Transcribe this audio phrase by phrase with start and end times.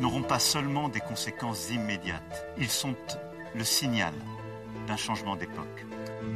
[0.00, 2.94] n'auront pas seulement des conséquences immédiates, ils sont
[3.54, 4.12] le signal
[4.86, 5.86] d'un changement d'époque.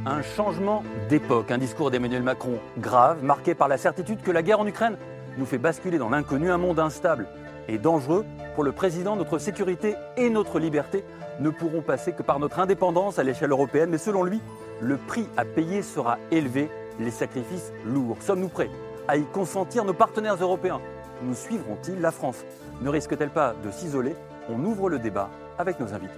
[0.05, 4.59] Un changement d'époque, un discours d'Emmanuel Macron grave, marqué par la certitude que la guerre
[4.59, 4.97] en Ukraine
[5.37, 7.27] nous fait basculer dans l'inconnu, un monde instable
[7.67, 8.25] et dangereux.
[8.53, 11.03] Pour le président, notre sécurité et notre liberté
[11.39, 14.41] ne pourront passer que par notre indépendance à l'échelle européenne, mais selon lui,
[14.79, 18.17] le prix à payer sera élevé, les sacrifices lourds.
[18.21, 18.69] Sommes-nous prêts
[19.07, 20.79] à y consentir Nos partenaires européens?
[21.23, 22.43] Nous suivront-ils La France?
[22.81, 24.15] Ne risque-t-elle pas de s'isoler?
[24.49, 26.13] On ouvre le débat avec nos invités.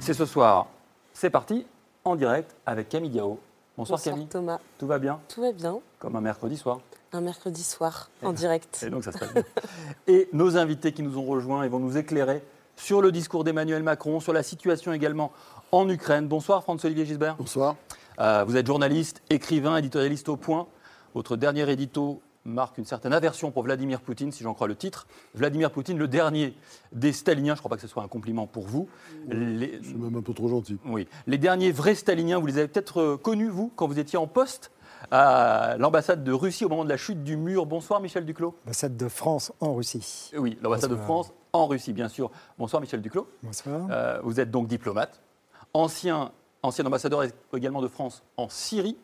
[0.00, 0.66] C'est ce soir,
[1.12, 1.64] c'est parti,
[2.04, 3.38] en direct avec Camille Diao.
[3.76, 4.28] Bonsoir, Bonsoir Camille.
[4.28, 4.58] Thomas.
[4.78, 5.20] Tout va bien?
[5.28, 5.78] Tout va bien.
[5.98, 6.80] Comme un mercredi soir.
[7.12, 8.82] Un mercredi soir en direct.
[8.86, 9.44] Et donc ça se passe bien.
[10.08, 12.42] Et nos invités qui nous ont rejoints et vont nous éclairer
[12.76, 15.30] sur le discours d'Emmanuel Macron, sur la situation également
[15.70, 16.26] en Ukraine.
[16.26, 17.36] Bonsoir François-Olivier Gisbert.
[17.36, 17.76] Bonsoir.
[18.20, 20.66] Euh, vous êtes journaliste, écrivain, éditorialiste au point.
[21.14, 25.06] Votre dernier édito marque une certaine aversion pour Vladimir Poutine, si j'en crois le titre.
[25.34, 26.54] Vladimir Poutine, le dernier
[26.90, 28.88] des staliniens, je ne crois pas que ce soit un compliment pour vous.
[29.28, 30.76] Les, Je suis même un peu trop gentil.
[30.84, 34.18] oui, les derniers vrais staliniens, vous les avez peut-être euh, connus, vous, quand vous étiez
[34.18, 34.72] en poste
[35.10, 37.66] à l'ambassade de Russie au moment de la chute du mur.
[37.66, 38.54] Bonsoir Michel Duclos.
[38.66, 40.30] Ambassade de France en Russie.
[40.36, 41.06] Oui, l'ambassade de Bonsoir.
[41.24, 42.30] France en Russie, bien sûr.
[42.58, 43.28] Bonsoir Michel Duclos.
[43.42, 43.86] Bonsoir.
[43.90, 45.20] Euh, vous êtes donc diplomate,
[45.74, 47.24] ancien, ancien ambassadeur
[47.54, 48.96] également de France en Syrie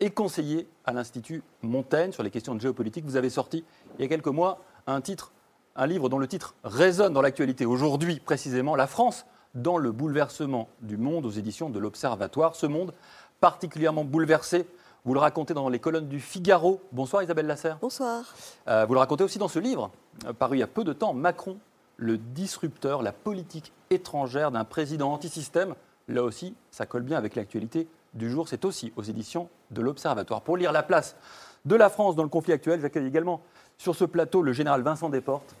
[0.00, 3.04] et conseiller à l'Institut Montaigne sur les questions de géopolitique.
[3.04, 3.64] Vous avez sorti
[3.98, 5.32] il y a quelques mois un titre,
[5.74, 10.68] un livre dont le titre résonne dans l'actualité aujourd'hui précisément, La France dans le bouleversement
[10.82, 12.54] du monde aux éditions de l'Observatoire.
[12.54, 12.92] Ce monde
[13.40, 14.66] particulièrement bouleversé,
[15.04, 16.80] vous le racontez dans les colonnes du Figaro.
[16.92, 17.78] Bonsoir Isabelle Lasserre.
[17.80, 18.24] Bonsoir.
[18.68, 19.90] Euh, vous le racontez aussi dans ce livre,
[20.26, 21.58] euh, paru il y a peu de temps, Macron,
[21.96, 25.74] le disrupteur, la politique étrangère d'un président antisystème.
[26.08, 28.48] Là aussi, ça colle bien avec l'actualité du jour.
[28.48, 30.42] C'est aussi aux éditions de l'Observatoire.
[30.42, 31.16] Pour lire la place
[31.64, 33.42] de la France dans le conflit actuel, j'accueille également
[33.78, 35.54] sur ce plateau le général Vincent Desportes.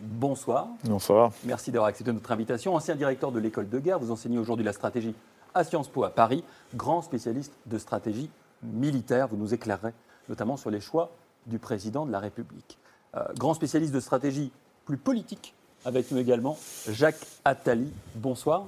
[0.00, 0.68] Bonsoir.
[0.84, 1.32] Bonsoir.
[1.44, 2.74] Merci d'avoir accepté notre invitation.
[2.74, 5.14] Ancien directeur de l'école de guerre, vous enseignez aujourd'hui la stratégie
[5.54, 8.30] à Sciences Po à Paris, grand spécialiste de stratégie
[8.62, 9.28] militaire.
[9.28, 9.92] Vous nous éclairerez
[10.28, 11.10] notamment sur les choix
[11.46, 12.78] du président de la République.
[13.14, 14.52] Euh, grand spécialiste de stratégie
[14.84, 15.54] plus politique,
[15.84, 16.58] avec nous également
[16.88, 17.92] Jacques Attali.
[18.14, 18.66] Bonsoir.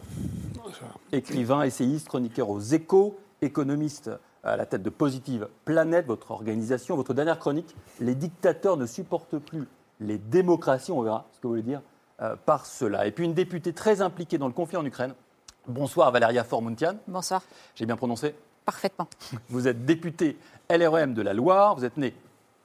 [1.12, 4.11] Écrivain, essayiste, chroniqueur aux échos, économiste
[4.45, 9.39] à la tête de Positive Planète, votre organisation, votre dernière chronique, Les dictateurs ne supportent
[9.39, 9.69] plus
[10.01, 11.81] les démocraties, on verra ce que vous voulez dire
[12.21, 13.06] euh, par cela.
[13.06, 15.15] Et puis une députée très impliquée dans le conflit en Ukraine.
[15.69, 17.43] Bonsoir Valéria Formuntian, Bonsoir.
[17.77, 18.34] j'ai bien prononcé.
[18.65, 19.09] Parfaitement.
[19.49, 20.37] Vous êtes députée
[20.71, 22.15] LREM de la Loire, vous êtes née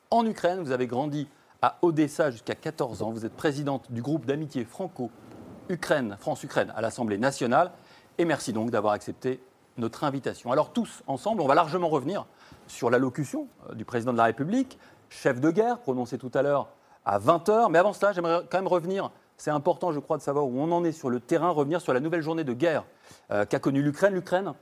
[0.09, 1.27] en Ukraine, vous avez grandi
[1.61, 7.17] à Odessa jusqu'à 14 ans, vous êtes présidente du groupe d'amitié franco-Ukraine, France-Ukraine à l'Assemblée
[7.17, 7.71] nationale,
[8.17, 9.41] et merci donc d'avoir accepté
[9.77, 10.51] notre invitation.
[10.51, 12.25] Alors tous ensemble, on va largement revenir
[12.67, 14.77] sur l'allocution euh, du président de la République,
[15.09, 16.69] chef de guerre, prononcé tout à l'heure
[17.05, 20.45] à 20h, mais avant cela, j'aimerais quand même revenir, c'est important je crois de savoir
[20.45, 22.83] où on en est sur le terrain, revenir sur la nouvelle journée de guerre
[23.31, 24.13] euh, qu'a connue l'Ukraine.
[24.13, 24.53] L'Ukraine,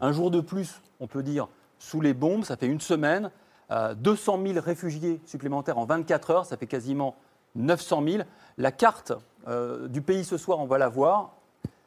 [0.00, 1.48] un jour de plus, on peut dire,
[1.78, 2.44] sous les bombes.
[2.44, 3.30] Ça fait une semaine.
[3.72, 6.46] Euh, 200 000 réfugiés supplémentaires en 24 heures.
[6.46, 7.16] Ça fait quasiment
[7.56, 8.22] 900 000.
[8.58, 9.12] La carte
[9.48, 11.30] euh, du pays ce soir, on va la voir.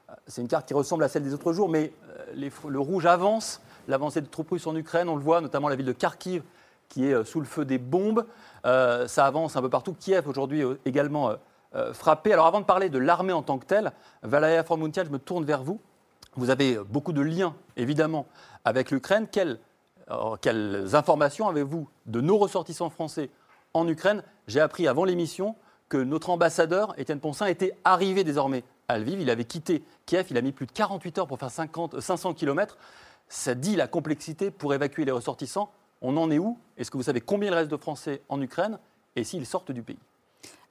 [0.10, 1.94] Euh, C'est une carte qui ressemble à celle des autres jours, mais
[2.36, 3.62] euh, le rouge avance.
[3.88, 6.42] L'avancée des troupes russes en Ukraine, on le voit, notamment la ville de Kharkiv,
[6.90, 8.26] qui est euh, sous le feu des bombes.
[8.66, 9.96] Euh, ça avance un peu partout.
[9.98, 11.36] Kiev, aujourd'hui, euh, également euh,
[11.76, 12.34] euh, frappé.
[12.34, 13.92] Alors, avant de parler de l'armée en tant que telle,
[14.24, 15.80] Valeria Formuntian, je me tourne vers vous.
[16.36, 18.26] Vous avez beaucoup de liens, évidemment,
[18.66, 19.28] avec l'Ukraine.
[19.32, 19.60] Quelles,
[20.42, 23.30] quelles informations avez-vous de nos ressortissants français
[23.74, 24.24] en Ukraine?
[24.48, 25.56] J'ai appris avant l'émission
[25.90, 29.22] que notre ambassadeur, Étienne Poncin, était arrivé désormais à Lviv.
[29.22, 30.28] Il avait quitté Kiev.
[30.30, 32.78] Il a mis plus de 48 heures pour faire 50, 500 km.
[33.28, 35.72] Ça dit la complexité pour évacuer les ressortissants.
[36.02, 36.58] On en est où?
[36.78, 38.80] Est-ce que vous savez combien il reste de Français en Ukraine?
[39.16, 39.98] Et s'ils sortent du pays?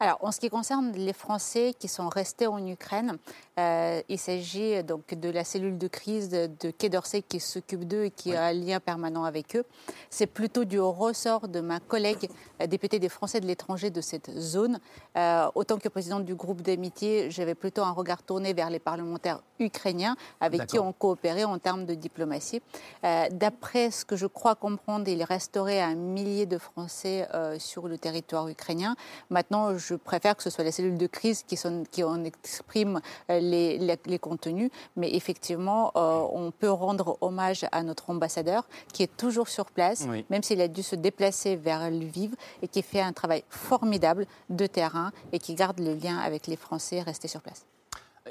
[0.00, 3.16] Alors, en ce qui concerne les Français qui sont restés en Ukraine,
[3.58, 8.04] euh, il s'agit donc de la cellule de crise de Quai d'Orsay qui s'occupe d'eux
[8.04, 9.64] et qui a un lien permanent avec eux.
[10.10, 12.28] C'est plutôt du ressort de ma collègue
[12.60, 14.80] euh, députée des Français de l'étranger de cette zone.
[15.16, 19.40] Euh, autant que présidente du groupe d'amitié, j'avais plutôt un regard tourné vers les parlementaires
[19.60, 22.60] ukrainiens avec qui on coopérait en termes de diplomatie.
[23.02, 28.48] D'après ce que je crois comprendre, il resterait un millier de Français sur le territoire
[28.48, 28.96] ukrainien.
[29.30, 33.02] Maintenant, je préfère que ce soit les cellules de crise qui, sont, qui en expriment
[33.30, 39.02] euh, les, les, contenus, mais effectivement, euh, on peut rendre hommage à notre ambassadeur qui
[39.02, 43.00] est toujours sur place, même s'il a dû se déplacer vers Lviv et qui fait
[43.00, 47.42] un travail formidable de terrain et qui garde le lien avec les Français restés sur
[47.42, 47.66] place.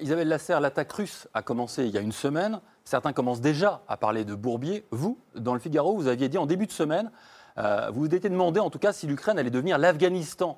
[0.02, 2.60] Isabelle Lasserre, l'attaque russe a commencé il y a une semaine.
[2.84, 4.86] Certains commencent déjà à parler de Bourbier.
[4.90, 7.12] Vous, dans le Figaro, vous aviez dit en début de semaine,
[7.60, 10.58] euh, vous vous étiez demandé en tout cas si l'Ukraine allait devenir l'Afghanistan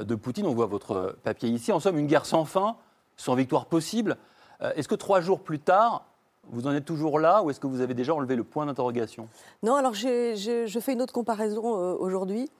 [0.00, 0.46] de Poutine.
[0.46, 1.72] On voit votre papier ici.
[1.72, 2.76] En somme, une guerre sans fin,
[3.16, 4.16] sans victoire possible.
[4.62, 6.06] Euh, est-ce que trois jours plus tard,
[6.48, 9.28] vous en êtes toujours là ou est-ce que vous avez déjà enlevé le point d'interrogation?
[9.62, 12.50] Non, alors je fais une autre comparaison euh, aujourd'hui.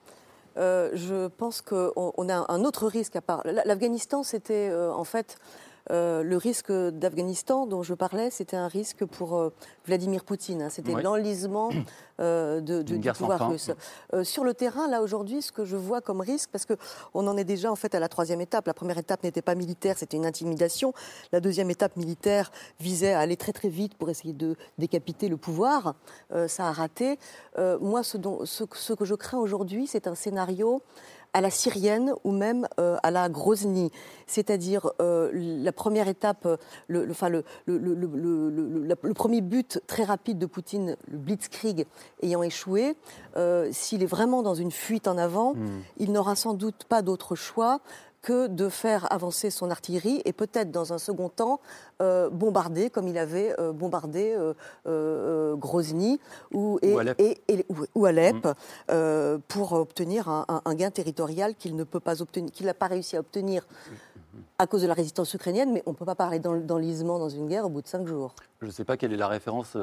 [0.55, 3.41] je pense qu'on a un autre risque à part.
[3.45, 5.37] L'Afghanistan, c'était en fait
[5.91, 9.49] euh, le risque d'Afghanistan dont je parlais, c'était un risque pour euh,
[9.85, 10.61] Vladimir Poutine.
[10.61, 10.69] Hein.
[10.69, 11.71] c'était l'enlisement
[12.21, 13.71] euh, de, du pouvoir russe.
[14.23, 17.43] sur le terrain, là aujourd'hui, ce que je vois comme risque, parce qu'on en est
[17.43, 18.67] déjà en fait à la troisième étape.
[18.67, 20.93] La première étape n'était pas militaire, c'était une intimidation.
[21.31, 25.37] La deuxième étape militaire visait à aller très très vite pour essayer de décapiter le
[25.37, 25.95] pouvoir.
[26.47, 27.19] ça a raté.
[27.81, 30.81] moi, ce, dont, ce, ce que je crains aujourd'hui, c'est un scénario
[31.33, 33.91] à la syrienne ou même euh, à la Grozny.
[34.27, 36.47] C'est-à-dire euh, la première étape,
[36.87, 41.85] le, enfin, le, le, premier but très rapide de Poutine, le blitzkrieg,
[42.21, 42.95] ayant échoué,
[43.35, 45.81] euh, s'il est vraiment dans une fuite en avant, hmm.
[45.97, 47.81] il n'aura sans doute pas d'autre choix
[48.23, 51.59] que de faire avancer son artillerie et peut-être dans un second temps
[52.01, 54.35] euh, bombarder comme il avait euh, bombardé
[54.87, 56.19] euh, Grozny
[56.51, 56.95] ou, et,
[57.93, 58.47] ou Alep,
[58.89, 59.39] mm.
[59.47, 63.19] pour obtenir un, gain territorial qu'il ne peut pas obtenir, qu'il n'a pas réussi à
[63.19, 63.67] obtenir
[64.57, 67.47] à cause de la résistance ukrainienne, mais on ne peut pas parler d'enlisement dans une
[67.47, 68.33] guerre au bout de cinq jours.
[68.61, 69.77] Je ne sais pas quelle est la référence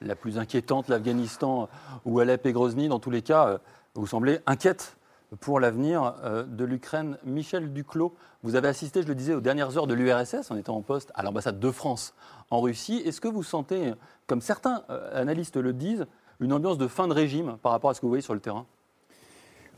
[0.00, 1.68] la plus inquiétante, l'Afghanistan
[2.04, 2.88] ou Alep et Grozny.
[2.88, 3.58] Dans tous les cas,
[3.94, 4.97] vous semblez inquiète
[5.40, 7.18] pour l'avenir euh, de l'Ukraine.
[7.24, 10.76] Michel Duclos, vous avez assisté, je le disais, aux dernières heures de l'URSS en étant
[10.76, 12.14] en poste à l'ambassade de France
[12.50, 13.02] en Russie.
[13.04, 13.92] Est-ce que vous sentez,
[14.26, 16.06] comme certains euh, analystes le disent,
[16.40, 18.40] une ambiance de fin de régime par rapport à ce que vous voyez sur le
[18.40, 18.66] terrain?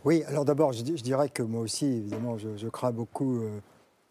[0.05, 3.61] Oui, alors d'abord, je, dirais que moi aussi, évidemment, je, crains beaucoup euh,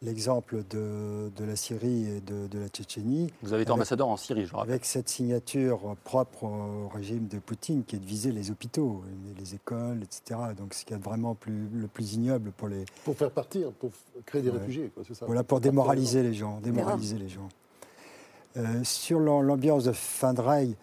[0.02, 3.32] l'exemple de, de, la Syrie et de, de, la Tchétchénie.
[3.42, 4.72] Vous avez été ambassadeur en Syrie, je rappelle.
[4.72, 9.04] Avec cette signature propre au régime de Poutine qui est de viser les hôpitaux,
[9.38, 10.40] les, écoles, etc.
[10.58, 12.86] Donc ce qui est vraiment plus, le plus ignoble pour les...
[13.04, 13.92] Pour faire partir, pour
[14.26, 17.50] créer des réfugiés, c'est ça Voilà, pour démoraliser les gens, démoraliser les gens.
[18.58, 20.74] Euh, sur l'ambiance de fin de règne,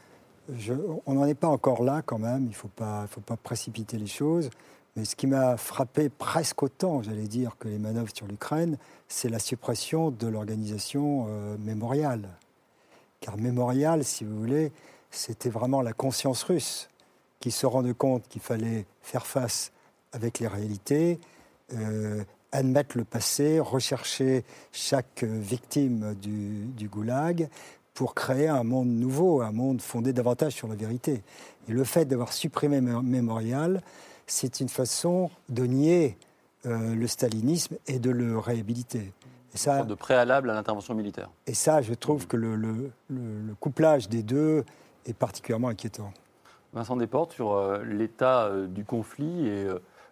[1.07, 3.99] on n'en est pas encore là quand même, il ne faut pas, faut pas précipiter
[3.99, 4.51] les choses.
[4.97, 8.79] Mais ce qui m'a frappé presque autant, j'allais dire, que les manœuvres sur l'Ukraine,
[9.09, 12.31] c'est la suppression de l'organisation euh, mémoriale.
[13.21, 14.73] Car mémorial, si vous voulez,
[15.11, 16.89] c'était vraiment la conscience russe
[17.41, 19.71] qui se rendait compte qu'il fallait faire face
[20.13, 21.21] avec les réalités,
[21.75, 27.49] euh, admettre le passé, rechercher chaque victime du, du, goulag
[27.93, 31.23] pour créer un monde nouveau, un monde fondé davantage sur la vérité.
[31.69, 33.83] Et le fait d'avoir supprimé Mémorial,
[34.27, 36.19] c'est une façon de nier
[36.67, 39.13] euh, le stalinisme et de le réhabiliter.
[39.55, 41.31] Et ça, de préalable à l'intervention militaire.
[41.47, 42.91] Et ça, je trouve que le,
[43.61, 44.65] couplage des deux
[45.07, 46.13] est particulièrement inquiétant.
[46.73, 49.67] Vincent Desportes, sur euh, l'état euh, du conflit et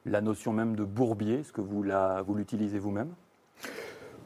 [0.06, 1.82] la notion même de bourbier, est-ce que vous
[2.34, 3.10] l'utilisez vous-même?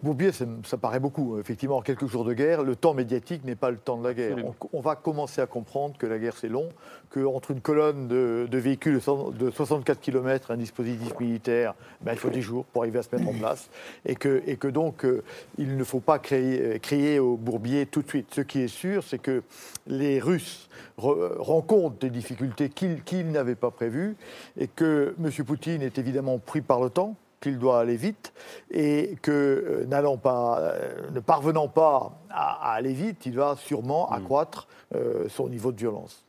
[0.02, 0.47] Bourbier, ça,
[0.81, 1.38] paraît beaucoup.
[1.40, 4.14] Effectivement, en quelques jours de guerre, le temps médiatique n'est pas le temps de la
[4.14, 4.37] guerre.
[4.73, 6.69] On, va commencer à comprendre que la guerre, c'est long,
[7.11, 12.31] qu'entre une colonne de, véhicules de 64 km et un dispositif militaire, ben, il faut
[12.31, 13.71] des jours pour arriver à se mettre en place.
[14.07, 15.25] Et que, et que donc, euh,
[15.59, 18.28] il ne faut pas créer, créer au Bourbier tout de suite.
[18.33, 19.43] Ce qui est sûr, c'est que
[19.88, 24.17] les Russes rencontrent des difficultés qu'ils n'avaient pas prévues
[24.57, 25.31] et que M.
[25.45, 28.33] Poutine est évidemment pris par le temps qu'il doit aller vite
[28.71, 34.09] et que euh, n'allant pas, euh, ne parvenant pas à, aller vite, il va sûrement
[34.11, 34.14] mm.
[34.14, 36.25] accroître euh, son niveau de violence.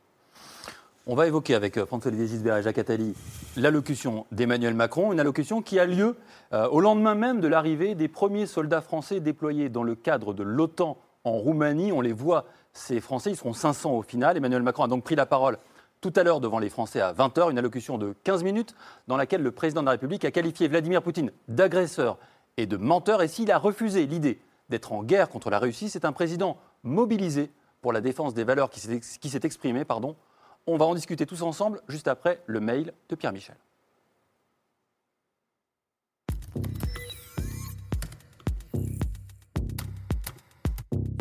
[1.06, 3.14] On va évoquer avec François-Olivier Gisbert et Jacques Attali
[3.56, 6.14] l'allocution d'Emmanuel Macron, une allocution qui a lieu
[6.52, 10.98] au lendemain même de l'arrivée des premiers soldats français déployés dans le cadre de l'OTAN
[11.24, 11.90] en Roumanie.
[11.90, 14.36] On les voit, ces Français, ils seront 500 au final.
[14.36, 15.58] Emmanuel Macron a donc pris la parole
[16.00, 18.74] tout à l'heure devant les Français à 20h, une allocution de 15 minutes
[19.06, 22.18] dans laquelle le président de la République a qualifié Vladimir Poutine d'agresseur
[22.56, 23.22] et de menteur.
[23.22, 27.50] Et s'il a refusé l'idée d'être en guerre contre la Russie, c'est un président mobilisé
[27.82, 29.84] pour la défense des valeurs qui s'est exprimé.
[29.84, 30.16] Pardon.
[30.66, 33.56] On va en discuter tous ensemble juste après le mail de Pierre Michel.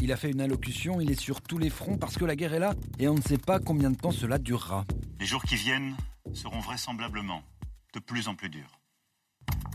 [0.02, 2.54] Il a fait une allocution, il est sur tous les fronts parce que la guerre
[2.54, 4.86] est là et on ne sait pas combien de temps cela durera.
[5.20, 5.96] Les jours qui viennent
[6.34, 7.44] seront vraisemblablement
[7.94, 8.80] de plus en plus durs.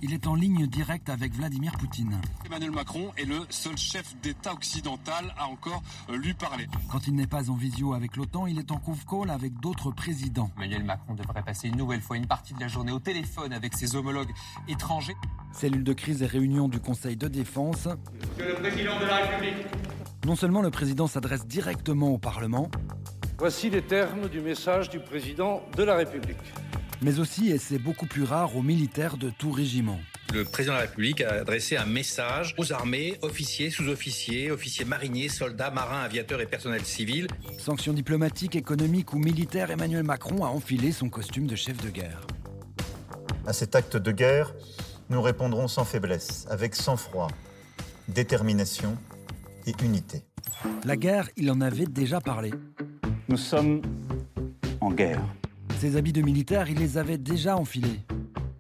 [0.03, 2.21] Il est en ligne directe avec Vladimir Poutine.
[2.45, 6.67] Emmanuel Macron est le seul chef d'État occidental à encore euh, lui parler.
[6.91, 9.91] Quand il n'est pas en visio avec l'OTAN, il est en conf call avec d'autres
[9.91, 10.51] présidents.
[10.59, 13.75] Emmanuel Macron devrait passer une nouvelle fois une partie de la journée au téléphone avec
[13.75, 14.33] ses homologues
[14.69, 15.17] étrangers.
[15.53, 17.87] Cellule de crise et réunion du Conseil de défense.
[17.87, 19.67] Monsieur le Président de la République.
[20.27, 22.71] Non seulement le président s'adresse directement au Parlement.
[23.39, 26.39] Voici les termes du message du président de la République
[27.05, 30.01] mais aussi, et c'est beaucoup plus rare, aux militaires de tout régiment.
[30.33, 35.29] Le président de la République a adressé un message aux armées, officiers, sous-officiers, officiers mariniers,
[35.29, 37.29] soldats, marins, aviateurs et personnel civil.
[37.59, 42.27] Sanctions diplomatiques, économiques ou militaires, Emmanuel Macron a enfilé son costume de chef de guerre.
[43.47, 44.55] À cet acte de guerre,
[45.11, 47.29] nous répondrons sans faiblesse, avec sang-froid,
[48.09, 48.97] détermination
[49.67, 50.25] et unité.
[50.85, 52.53] La guerre, il en avait déjà parlé.
[53.29, 53.83] Nous sommes
[54.81, 55.23] en guerre.
[55.79, 58.01] Ses habits de militaire, il les avait déjà enfilés.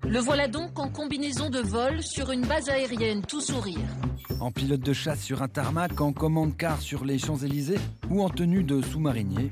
[0.06, 3.88] Le voilà donc en combinaison de vol sur une base aérienne, tout sourire.
[4.40, 7.78] En pilote de chasse sur un tarmac, en commande car sur les Champs-Élysées
[8.10, 9.50] ou en tenue de sous-marinier.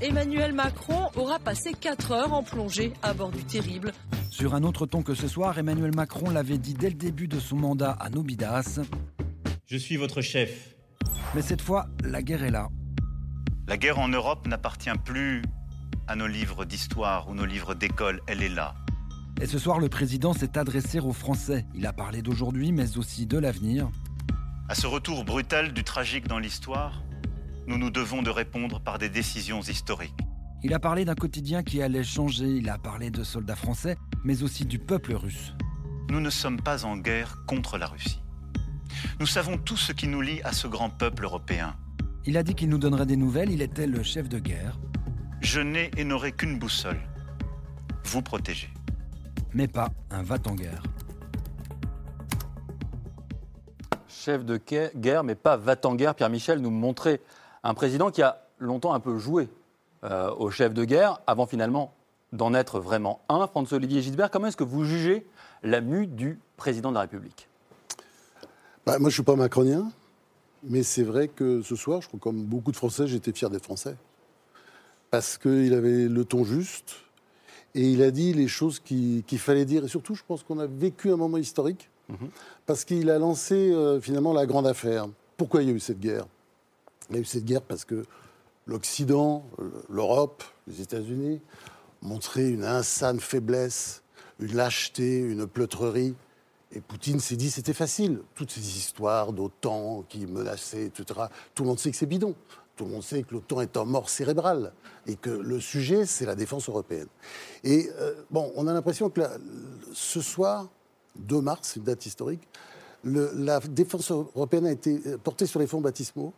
[0.00, 3.92] Emmanuel Macron aura passé 4 heures en plongée à bord du Terrible.
[4.30, 7.40] Sur un autre ton que ce soir, Emmanuel Macron l'avait dit dès le début de
[7.40, 8.80] son mandat à Nobidas.
[9.66, 10.77] Je suis votre chef.
[11.34, 12.68] Mais cette fois, la guerre est là.
[13.66, 15.42] La guerre en Europe n'appartient plus
[16.06, 18.74] à nos livres d'histoire ou nos livres d'école, elle est là.
[19.40, 21.66] Et ce soir, le président s'est adressé aux Français.
[21.74, 23.90] Il a parlé d'aujourd'hui, mais aussi de l'avenir.
[24.70, 27.02] À ce retour brutal du tragique dans l'histoire,
[27.66, 30.16] nous nous devons de répondre par des décisions historiques.
[30.62, 34.42] Il a parlé d'un quotidien qui allait changer, il a parlé de soldats français, mais
[34.42, 35.54] aussi du peuple russe.
[36.10, 38.20] Nous ne sommes pas en guerre contre la Russie.
[39.20, 41.74] Nous savons tout ce qui nous lie à ce grand peuple européen.
[42.24, 44.78] Il a dit qu'il nous donnerait des nouvelles, il était le chef de guerre.
[45.40, 47.00] Je n'ai et n'aurai qu'une boussole.
[48.04, 48.68] Vous protéger.
[49.54, 50.82] Mais pas un va-t-en-guerre.
[54.08, 54.60] Chef de
[54.96, 56.14] guerre, mais pas va-t-en-guerre.
[56.14, 57.20] Pierre Michel nous montrait
[57.62, 59.48] un président qui a longtemps un peu joué
[60.04, 61.94] euh, au chef de guerre, avant finalement
[62.32, 63.46] d'en être vraiment un.
[63.46, 65.26] François-Olivier Gisbert, comment est-ce que vous jugez
[65.62, 67.48] la mue du président de la République?
[68.88, 69.92] Bah, Moi, je ne suis pas macronien,
[70.62, 73.58] mais c'est vrai que ce soir, je crois comme beaucoup de Français, j'étais fier des
[73.58, 73.94] Français
[75.10, 76.96] parce qu'il avait le ton juste
[77.74, 79.84] et il a dit les choses qu'il fallait dire.
[79.84, 82.30] Et surtout, je pense qu'on a vécu un moment historique mhm.
[82.64, 85.06] parce qu'il a lancé euh, finalement la grande affaire.
[85.36, 86.26] Pourquoi il y a eu cette guerre?
[87.10, 88.04] Il y a eu cette guerre parce que
[88.66, 89.44] l'Occident,
[89.90, 91.40] l'Europe, les États-Unis
[92.00, 94.02] montraient une insane faiblesse,
[94.40, 96.14] une lâcheté, une pleutrerie.
[96.72, 98.20] Et Poutine s'est dit c'était facile.
[98.34, 101.20] Toutes ces histoires d'OTAN qui menaçaient, etc.
[101.54, 102.34] Tout le monde sait que c'est bidon.
[102.76, 104.72] Tout le monde sait que l'OTAN est en mort cérébrale
[105.06, 107.08] et que le sujet, c'est la défense européenne.
[107.64, 109.20] Et euh, bon, on a l'impression que
[109.92, 110.68] ce soir,
[111.16, 112.46] 2 mars, une date historique,
[113.04, 116.32] la défense européenne a été portée sur les fonds baptismaux,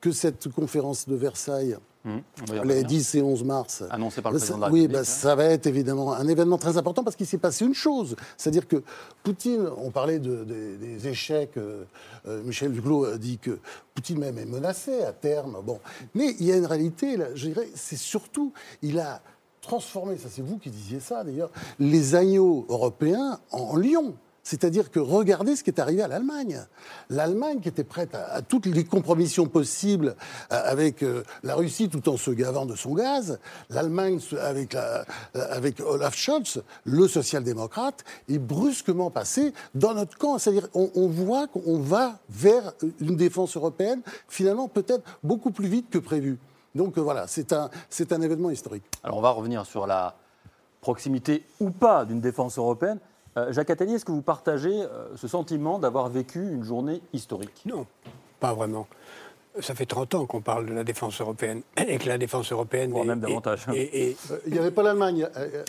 [0.00, 2.20] que cette conférence de Versailles Mmh,
[2.64, 3.84] les 10 et 11 mars.
[3.90, 6.78] Annoncé par le président de la Oui, bah, ça va être évidemment un événement très
[6.78, 8.16] important parce qu'il s'est passé une chose.
[8.38, 8.82] C'est-à-dire que
[9.22, 11.84] Poutine, on parlait des échecs, euh,
[12.26, 13.58] euh, Michel Duclos a dit que
[13.94, 15.58] Poutine même est menacé à terme.
[15.62, 15.78] Bon.
[16.14, 19.20] Mais il y a une réalité, là, je dirais, c'est surtout, il a
[19.60, 24.14] transformé, ça c'est vous qui disiez ça d'ailleurs, les agneaux européens en lions.
[24.50, 26.66] C'est-à-dire que regardez ce qui est arrivé à l'Allemagne.
[27.08, 30.16] L'Allemagne qui était prête à, toutes les compromissions possibles
[30.50, 33.38] euh, avec euh, la Russie tout en se gavant de son gaz,
[33.68, 35.04] l'Allemagne avec, euh,
[35.34, 40.36] avec Olaf Scholz, le social-démocrate, est brusquement passé dans notre camp.
[40.38, 45.98] C'est-à-dire on voit qu'on va vers une défense européenne finalement peut-être beaucoup plus vite que
[45.98, 46.40] prévu.
[46.74, 48.82] Donc voilà, c'est un, c'est un événement historique.
[49.04, 50.16] Alors on va revenir sur la
[50.80, 52.98] proximité ou pas d'une défense européenne.
[53.36, 57.62] Euh, Jacques Attali, est-ce que vous partagez euh, ce sentiment d'avoir vécu une journée historique?
[57.64, 57.86] Non,
[58.40, 58.88] pas vraiment.
[59.60, 62.92] Ça fait 30 ans qu'on parle de la défense européenne et que la défense européenne.
[62.92, 63.66] Même davantage.
[63.74, 65.28] Et, euh, il n'y avait pas l'Allemagne,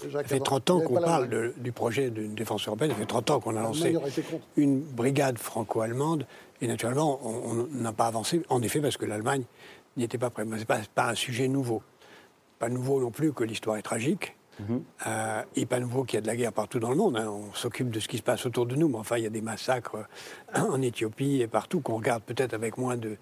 [0.09, 0.27] Jacques.
[0.27, 2.91] Ça fait 30 ans qu'on parle du projet d'une défense européenne.
[2.91, 3.95] Ça fait 30 ans qu'on a lancé
[4.55, 6.25] une brigade franco-allemande.
[6.61, 9.43] Et naturellement, on n'a pas avancé, en effet, parce que l'Allemagne
[9.97, 10.47] n'y était pas prête.
[10.47, 11.81] Ce n'est pas, pas un sujet nouveau.
[12.59, 14.35] pas nouveau non plus que l'histoire est tragique.
[14.67, 14.83] Mhm.
[15.07, 17.17] Euh, et pas nouveau qu'il y a de la guerre partout dans le monde.
[17.17, 17.29] Hein.
[17.29, 19.31] On s'occupe de ce qui se passe autour de nous, mais enfin, il y a
[19.31, 19.97] des massacres
[20.55, 23.17] en Éthiopie et partout qu'on regarde peut-être avec moins de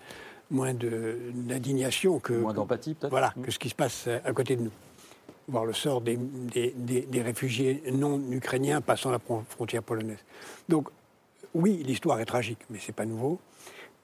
[0.51, 3.11] moins d'indignation que moins d'empathie peut-être.
[3.11, 3.43] Voilà, mhm.
[3.43, 4.71] que ce qui se passe à côté de nous.
[5.47, 9.19] Voir le sort des, des, des, réfugiés non ukrainiens passant la
[9.49, 10.23] frontière polonaise.
[10.67, 10.89] Donc,
[11.55, 13.39] oui, l'histoire est tragique, mais c'est pas nouveau.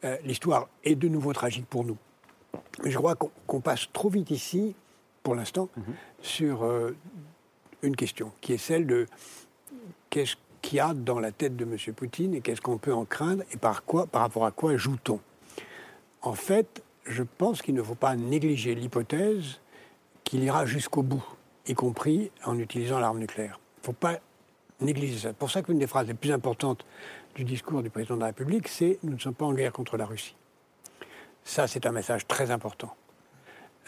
[0.03, 1.97] Euh, l'histoire est de nouveau tragique pour nous.
[2.83, 4.75] Je crois qu'on passe trop vite ici,
[5.25, 5.83] pour l'instant, mhm.
[6.21, 6.95] sur euh,
[7.81, 9.07] une question, qui est celle de
[10.11, 11.93] qu'est-ce qu'il y a dans la tête de M.
[11.95, 15.19] Poutine et qu'est-ce qu'on peut en craindre et par, quoi, par rapport à quoi joue-t-on?
[16.21, 19.59] En fait, je pense qu'il ne faut pas négliger l'hypothèse
[20.23, 21.25] qu'il ira jusqu'au bout,
[21.65, 23.59] y compris en utilisant l'arme nucléaire.
[23.77, 24.19] Il ne faut pas
[24.79, 25.29] négliger ça.
[25.29, 26.85] C'est pour ça qu'une des phrases les plus importantes
[27.33, 29.97] du discours du président de la République, c'est nous ne sommes pas en guerre contre
[29.97, 30.35] la Russie.
[31.43, 32.95] Ça, c'est un message très important.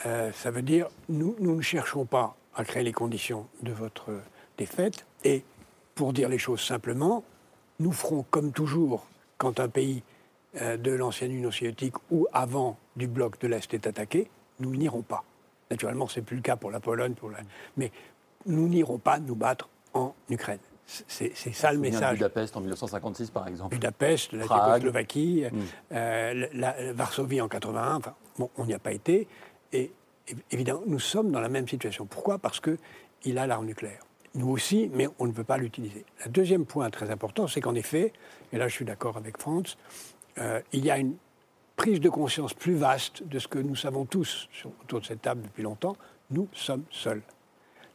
[0.06, 4.12] Euh, ça veut dire nous, nous ne cherchons pas à créer les conditions de votre
[4.58, 5.44] défaite et,
[5.96, 7.24] pour dire les choses simplement,
[7.80, 10.04] nous ferons comme toujours quand un pays
[10.62, 15.02] euh, de l'ancienne Union soviétique ou avant du bloc de l'Est est attaqué, nous n'irons
[15.02, 15.24] pas.
[15.70, 17.40] Naturellement, ce n'est plus le cas pour la Pologne, pour la...
[17.76, 17.92] mais
[18.46, 20.60] nous n'irons pas nous battre en Ukraine.
[20.86, 22.14] C'est ça le message.
[22.14, 23.76] Budapest en 1956, par exemple.
[23.76, 25.60] Budapest, la Tchécoslovaquie, mm.
[25.92, 27.96] euh, la, Varsovie en 81.
[27.96, 29.28] Enfin, bon, on n'y a pas été.
[29.74, 29.92] Et
[30.52, 32.06] évidemment, nous sommes dans la même situation.
[32.06, 32.38] Pourquoi?
[32.38, 34.04] Parce qu'il a l'arme nucléaire.
[34.36, 36.06] Nous aussi, mais on ne peut pas l'utiliser.
[36.26, 38.14] Le deuxième point très important, c'est qu'en effet,
[38.54, 39.78] et là je suis d'accord avec France,
[40.38, 41.16] euh, il y a une
[41.76, 44.48] prise de conscience plus vaste de ce que nous savons tous
[44.84, 45.96] autour de cette table depuis longtemps.
[46.30, 47.22] Nous sommes seuls.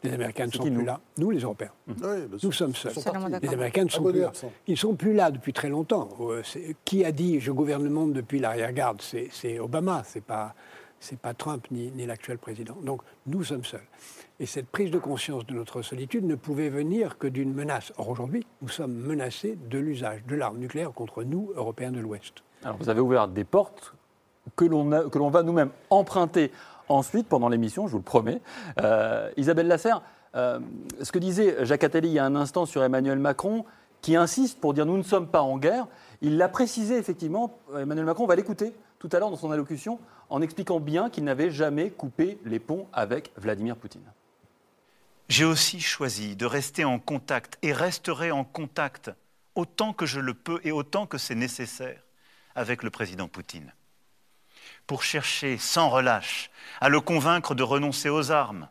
[0.02, 1.00] Les Américains ne sont plus là.
[1.16, 1.70] Nous, les Européens.
[1.86, 1.94] Mmh.
[2.42, 2.92] nous sommes seuls.
[3.40, 4.32] Les Américains ne sont plus là.
[4.66, 6.08] Ils ne sont plus là depuis très longtemps.
[6.20, 6.42] Euh,
[6.84, 9.00] qui a dit je gouverne le monde depuis l'arrière-garde?
[9.00, 10.54] C'est Obama, c'est pas,
[11.18, 12.76] pas Trump ni, l'actuel président.
[12.82, 13.80] Donc nous sommes seuls.
[14.40, 17.92] Et cette prise de conscience de notre solitude ne pouvait venir que d'une menace.
[17.98, 22.42] Or aujourd'hui, nous sommes menacés de l'usage de l'arme nucléaire contre nous, Européens de l'Ouest.
[22.64, 23.94] Alors vous avez ouvert des portes
[24.56, 26.50] que l'on va nous-mêmes emprunter
[26.88, 28.40] ensuite, pendant l'émission, je vous le promets.
[28.80, 30.02] Euh, Isabelle Lasserre,
[30.34, 30.58] euh,
[31.00, 33.64] ce que disait Jacques Attali il y a un instant sur Emmanuel Macron,
[34.00, 35.86] qui insiste pour dire nous ne sommes pas en guerre,
[36.22, 39.98] il l'a précisé effectivement, Emmanuel Macron, on va l'écouter tout à l'heure dans son allocution,
[40.32, 44.10] en expliquant bien qu'il n'avait jamais coupé les ponts avec Vladimir Poutine.
[45.28, 49.10] J'ai aussi choisi de rester en contact et resterai en contact
[49.54, 52.00] autant que je le peux et autant que c'est nécessaire
[52.54, 53.74] avec le président Poutine
[54.86, 58.68] pour chercher sans relâche à le convaincre de renoncer aux armes.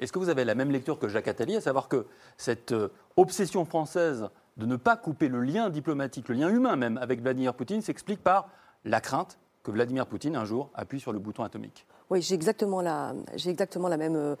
[0.00, 2.06] Est-ce que vous avez la même lecture que Jacques Attali, à savoir que
[2.38, 6.96] cette euh, obsession française de ne pas couper le lien diplomatique, le lien humain même
[6.96, 8.48] avec Vladimir Poutine s'explique par
[8.86, 12.80] la crainte que Vladimir Poutine un jour appuie sur le bouton atomique Oui, j'ai exactement
[12.80, 14.36] la, j'ai exactement la même euh,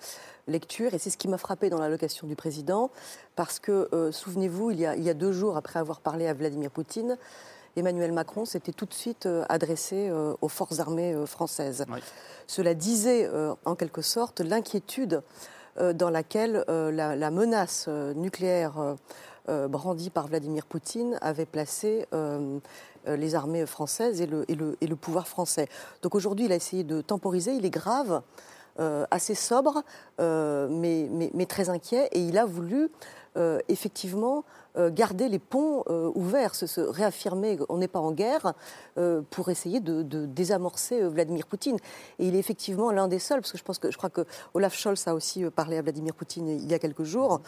[0.46, 2.92] lecture et c'est ce qui m'a frappé dans l'allocation du président
[3.34, 6.70] parce que, euh, souvenez-vous, il, il, y a deux jours après avoir parlé à Vladimir
[6.70, 7.18] Poutine,
[7.74, 11.84] Emmanuel Macron s'était tout de suite euh, adressé aux forces armées françaises.
[12.46, 13.28] Cela disait
[13.64, 15.22] en quelque sorte l'inquiétude
[15.94, 18.96] dans laquelle la, menace nucléaire
[19.46, 22.06] brandie par Vladimir Poutine avait placé
[23.06, 25.68] les armées françaises et le, pouvoir français.
[26.02, 28.22] Donc aujourd'hui, il a essayé de temporiser, il est grave.
[29.10, 29.82] assez sobre,
[30.18, 32.90] mais, très inquiet, et il a voulu
[33.68, 34.44] effectivement
[34.78, 38.52] euh, garder les ponts euh, ouverts, se, réaffirmer qu'on n'est pas en guerre
[38.98, 41.78] euh, pour essayer de, désamorcer Vladimir Poutine.
[42.18, 44.26] Et il est effectivement l'un des seuls, parce que je pense que je crois que
[44.52, 47.40] Olaf Scholz a aussi parlé à Vladimir Poutine il y a quelques jours.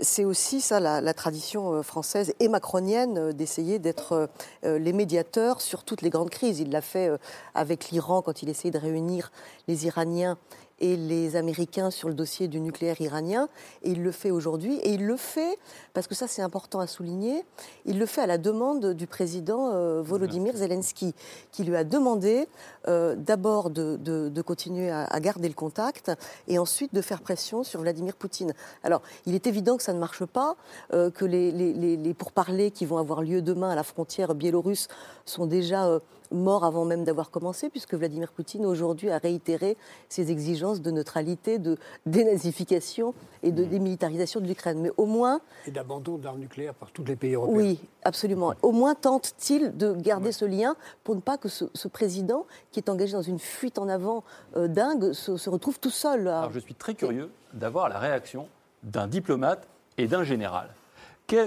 [0.00, 4.28] C'est aussi ça la, tradition française et macronienne d'essayer d'être
[4.62, 6.60] les médiateurs sur toutes les grandes crises.
[6.60, 7.10] Il l'a fait
[7.54, 9.32] avec l'Iran quand il essayait de réunir
[9.66, 10.38] les Iraniens
[10.78, 13.48] et les Américains sur le dossier du nucléaire iranien.
[13.82, 14.76] Et il le fait aujourd'hui.
[14.82, 15.58] Et il le fait,
[15.94, 17.44] parce que ça c'est important à souligner,
[17.84, 21.14] il le fait à la demande du président euh, Volodymyr Zelensky,
[21.52, 22.48] qui lui a demandé
[22.88, 26.12] euh, d'abord de, continuer à, garder le contact
[26.46, 28.52] et ensuite de faire pression sur Vladimir Poutine.
[28.84, 30.56] Alors, il est évident que ça ne marche pas,
[30.92, 34.88] euh, que les, les, pourparlers qui vont avoir lieu demain à la frontière biélorusse
[35.24, 39.76] sont déjà mort avant même d'avoir commencé, puisque Vladimir Poutine aujourd'hui a réitéré
[40.08, 43.68] ses exigences de neutralité, de dénazification et de mmh.
[43.68, 44.80] démilitarisation de l'Ukraine.
[44.80, 45.40] Mais au moins.
[45.66, 47.56] Et d'abandon d'armes nucléaires par tous les pays européens.
[47.56, 48.54] Oui, absolument.
[48.62, 52.88] Au moins tente-t-il de garder ce lien pour ne pas que ce, président, qui est
[52.88, 54.24] engagé dans une fuite en avant
[54.56, 56.28] euh, dingue, se, retrouve tout seul.
[56.28, 58.48] Alors je suis très curieux d'avoir la réaction
[58.82, 59.66] d'un diplomate
[59.98, 60.70] et d'un général.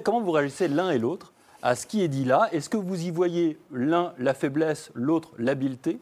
[0.03, 2.49] comment vous réagissez l'un et l'autre à ce qui est dit là.
[2.51, 5.99] Est-ce que vous y voyez l'un la faiblesse, l'autre l'habileté?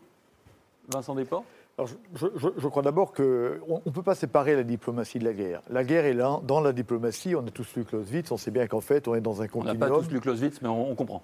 [0.89, 1.43] Vincent Desport
[1.79, 3.23] Alors, je, je- je crois d'abord qu'on
[3.85, 5.61] ne peut pas séparer la diplomatie de la guerre.
[5.69, 8.65] La guerre est là, dans la diplomatie, on a tous lu Clausewitz, on sait bien
[8.65, 9.77] qu'en fait, on est dans un On n'a continuum.
[9.77, 11.21] pas tous lu Clausewitz, mais on, on comprend.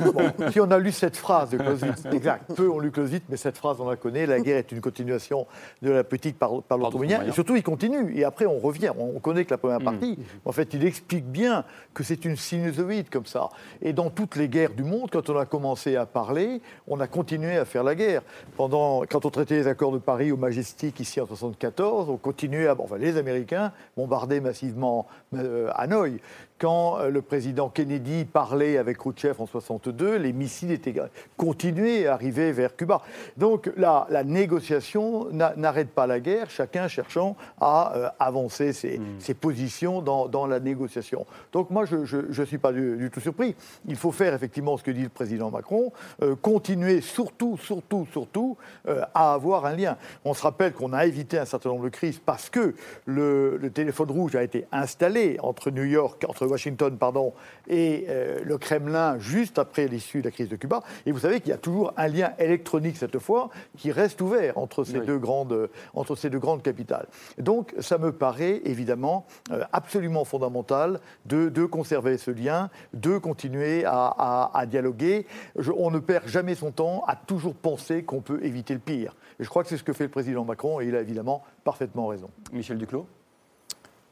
[0.00, 3.36] Bon, si on a lu cette phrase de Clausewitz, exact, peu ont lu Clausewitz, mais
[3.36, 5.46] cette phrase, on la connaît, la guerre est une continuation
[5.82, 9.20] de la politique par, par et surtout, il continue, et après, on revient, on, on
[9.20, 13.26] connaît que la première partie, en fait, il explique bien que c'est une sinusoïde comme
[13.26, 13.50] ça,
[13.82, 17.06] et dans toutes les guerres du monde, quand on a commencé à parler, on a
[17.06, 18.22] continué à faire la guerre.
[18.56, 22.66] Pendant, quand on traitait les accords de Paris au Majestic, ici en 1974, on continuait
[22.66, 26.20] à, enfin, les Américains bombardaient massivement euh, Hanoï.
[26.60, 30.94] Quand euh, le président Kennedy parlait avec Khrouchtchev en 62, les missiles étaient
[31.38, 33.00] continuaient à arriver vers Cuba.
[33.38, 39.00] Donc la, la négociation n'a- n'arrête pas la guerre, chacun cherchant à euh, avancer ses,
[39.18, 41.24] ses positions dans, dans la négociation.
[41.52, 41.96] Donc moi, je
[42.40, 43.56] ne suis pas du, du tout surpris.
[43.86, 45.92] Il faut faire effectivement ce que dit le président Macron,
[46.22, 49.96] euh, continuer surtout, surtout, surtout euh, à avoir un lien.
[50.26, 52.74] On se rappelle qu'on a évité un certain nombre de crises parce que
[53.06, 57.32] le, le téléphone rouge a été installé entre New York, entre Washington, pardon,
[57.68, 60.80] et euh, le Kremlin juste après l'issue de la crise de Cuba.
[61.06, 64.58] Et vous savez qu'il y a toujours un lien électronique cette fois qui reste ouvert
[64.58, 65.06] entre ces, Oui.
[65.06, 67.06] deux, grandes, entre ces deux grandes capitales.
[67.38, 73.84] Donc ça me paraît évidemment euh, absolument fondamental de, de conserver ce lien, de continuer
[73.84, 75.26] à, à- à dialoguer.
[75.56, 79.14] Je- on ne perd jamais son temps à toujours penser qu'on peut éviter le pire.
[79.38, 81.42] Et je crois que c'est ce que fait le président Macron et il a évidemment
[81.64, 82.30] parfaitement raison.
[82.52, 83.06] Michel Duclos?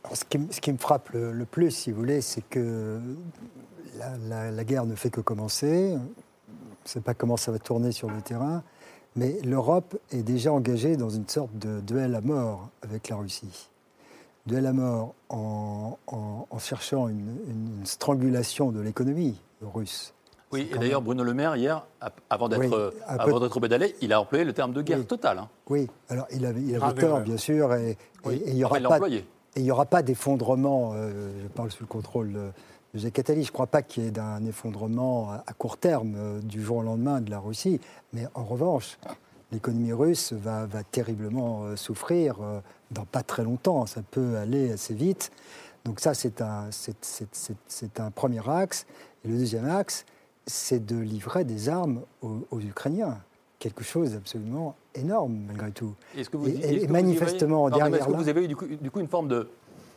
[0.04, 2.42] Alors, ce, qui, me- ce qui me frappe le, le plus, si vous voulez, c'est
[2.48, 2.98] que
[3.98, 5.94] la, la- la guerre ne fait que commencer.
[5.96, 8.62] On ne sait pas comment ça va tourner sur le terrain.
[9.16, 13.68] Mais l'Europe est déjà engagée dans une sorte de duel à mort avec la Russie.
[14.46, 20.14] Duel à mort en, en- en cherchant une, une strangulation de l'économie russe.
[20.50, 21.84] Oui, et d'ailleurs, Bruno Le Maire, hier,
[22.30, 25.04] avant d'être Oui, euh, avant d'être Bédalais, il a employé le terme de guerre Oui.
[25.04, 25.38] totale.
[25.40, 25.48] hein.
[25.68, 28.42] Oui, alors il avait, il avait Grave tort, bien sûr, et, et- Oui.
[28.46, 29.26] et il n'y aura, pas- employé.
[29.59, 32.51] Et il y aura pas d'effondrement, euh, je parle sous le contrôle de,
[32.94, 36.40] Jacques Attali, je ne crois pas qu'il y ait d'un effondrement à, court terme euh,
[36.40, 37.81] du jour au lendemain de la Russie,
[38.12, 38.99] mais en revanche,
[39.51, 42.37] l'économie russe va, terriblement euh, souffrir
[42.92, 45.33] dans pas très longtemps, ça peut aller assez vite.
[45.85, 48.87] Donc ça, c'est un, premier axe.
[49.25, 50.05] Et le deuxième axe,
[50.47, 53.18] c'est de livrer des armes aux, aux Ukrainiens.
[53.59, 55.94] Quelque chose d'absolument énorme, malgré tout.
[56.16, 58.56] Est-ce que vous, Et- que vous manifestement, mais derrière Est-ce que vous avez eu du
[58.56, 59.48] coup, du coup une forme de,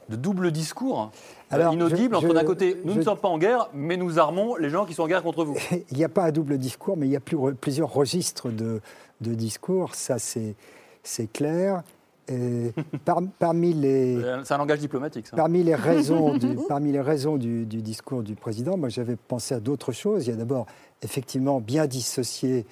[0.10, 1.12] de double discours
[1.52, 4.20] euh, Alors, inaudible je- entre d'un côté, nous ne sommes pas en guerre, mais nous
[4.20, 5.56] armons les gens qui sont en guerre contre vous
[5.92, 8.82] Il n'y a pas un double discours, mais il y a plus- plusieurs registres de,
[9.22, 10.56] de discours, ça c'est
[11.34, 11.84] clair.
[12.28, 12.72] Et
[13.06, 15.36] par- parmi les, Euh, C'est un langage diplomatique, ça.
[15.36, 19.56] Parmi les raisons, du, parmi les raisons du, du discours du président, moi j'avais pensé
[19.56, 20.28] à d'autres choses.
[20.28, 20.66] Il y a d'abord
[21.02, 22.66] effectivement bien dissocier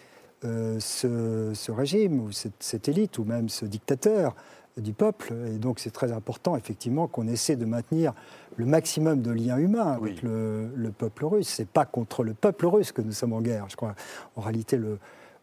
[0.46, 4.36] euh, ce, ce régime ou cette, cette élite ou même ce dictateur
[4.78, 5.34] du peuple.
[5.48, 8.14] Et donc c'est très important effectivement qu'on essaie de maintenir
[8.56, 11.50] le maximum de liens humains avec le, le peuple russe.
[11.50, 13.96] C'est pas contre le peuple russe que nous sommes en guerre, je crois,
[14.36, 14.98] en réalité le,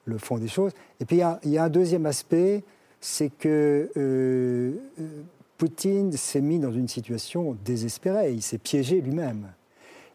[0.07, 0.73] le fond des choses.
[1.01, 2.65] Et puis il y a, il y a un deuxième aspect,
[3.01, 5.23] c'est que euh, euh,
[5.59, 9.49] Poutine s'est mis dans une situation désespérée, il s'est piégé lui-même.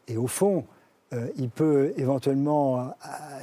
[0.07, 0.65] Et au fond,
[1.13, 2.83] euh, il peut éventuellement euh,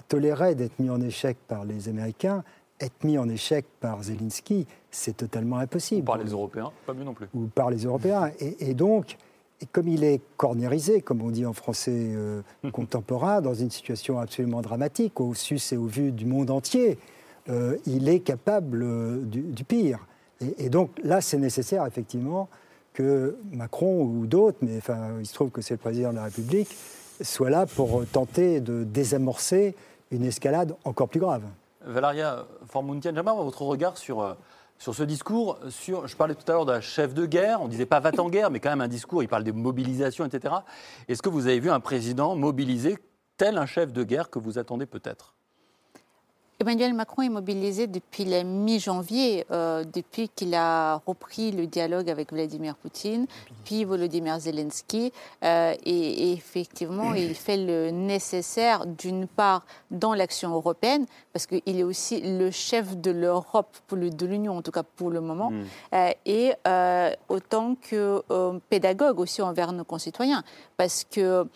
[0.08, 2.44] tolérer d'être mis en échec par les Américains,
[2.80, 6.04] être mis en échec par Zelensky, c'est totalement impossible.
[6.04, 7.26] Par les Européens, pas mieux non plus.
[7.34, 8.30] Ou par les Européens.
[8.40, 9.16] Et, et donc,
[9.60, 14.18] et comme il est cornérisé, comme on dit en français euh, contemporain, dans une situation
[14.18, 16.98] absolument dramatique, au su et au vu du monde entier,
[17.48, 20.06] euh, il est capable euh, du, du pire.
[20.40, 22.48] Et, et donc là, c'est nécessaire, effectivement,
[22.92, 26.24] que Macron ou d'autres, mais enfin, il se trouve que c'est le président de la
[26.24, 26.68] République,
[27.20, 29.74] soit là pour tenter de désamorcer
[30.10, 31.42] une escalade encore plus grave.
[31.84, 34.34] Valeria Formuntian, j'aimerais votre regard sur, euh,
[34.78, 35.58] sur ce discours.
[35.70, 38.10] Sur, je parlais tout à l'heure d'un chef de guerre, on ne disait pas va
[38.18, 40.54] en guerre, mais quand même un discours, il parle de mobilisation, etc.
[41.08, 42.98] Est-ce que vous avez vu un président mobilisé
[43.36, 45.34] tel un chef de guerre que vous attendez peut-être?
[46.60, 52.32] Emmanuel Macron est mobilisé depuis la mi-janvier, euh, depuis qu'il a repris le dialogue avec
[52.32, 53.28] Vladimir Poutine,
[53.64, 55.12] puis Volodymyr Zelensky.
[55.44, 61.62] euh, et, et effectivement, il fait le nécessaire, d'une part, dans l'action européenne, parce qu'il
[61.78, 65.52] est aussi le chef de l'Europe, de l'Union en tout cas pour le moment,
[65.94, 66.54] euh, et
[67.28, 68.20] autant que
[68.68, 70.42] pédagogue aussi envers nos concitoyens,
[70.76, 71.46] parce que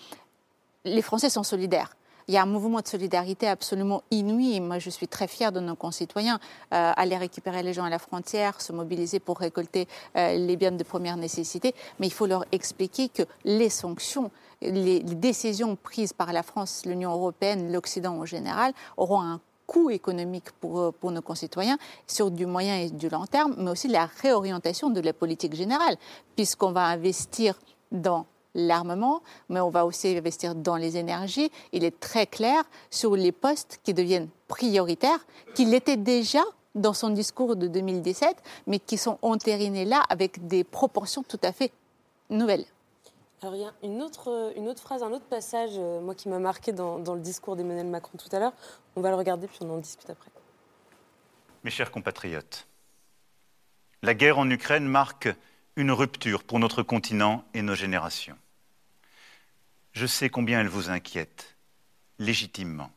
[0.84, 1.96] les Français sont solidaires.
[2.32, 4.58] Il y a un mouvement de solidarité absolument inouï.
[4.60, 6.40] Moi, je suis très fière de nos concitoyens.
[6.72, 10.72] euh, aller récupérer les gens à la frontière, se mobiliser pour récolter euh, les biens
[10.72, 11.74] de première nécessité.
[12.00, 14.30] Mais il faut leur expliquer que les sanctions,
[14.62, 19.90] les, les décisions prises par la France, l'Union européenne, l'Occident en général, auront un coût
[19.90, 23.88] économique pour, euh, pour nos concitoyens sur du moyen et du long terme, mais aussi
[23.88, 25.96] la réorientation de la politique générale,
[26.34, 27.58] puisqu'on va investir
[27.90, 31.50] dans l'armement, mais on va aussi investir dans les énergies.
[31.72, 36.42] Il est très clair sur les postes qui deviennent prioritaires, qu'il était déjà
[36.74, 38.36] dans son discours de 2017,
[38.66, 41.72] mais qui sont entérinés là avec des proportions tout à fait
[42.30, 42.64] nouvelles.
[43.42, 46.28] Alors il y a une autre, une autre phrase, un autre passage, euh, moi qui
[46.28, 48.52] m'a marqué dans, dans le discours d'Emmanuel Macron tout à l'heure.
[48.94, 50.30] On va le regarder puis on en discute après.
[51.64, 52.66] Mes chers compatriotes,
[54.02, 55.28] la guerre en Ukraine marque
[55.76, 58.36] une rupture pour notre continent et nos générations.
[59.92, 61.56] Je sais combien elle vous inquiète,
[62.18, 62.90] légitimement.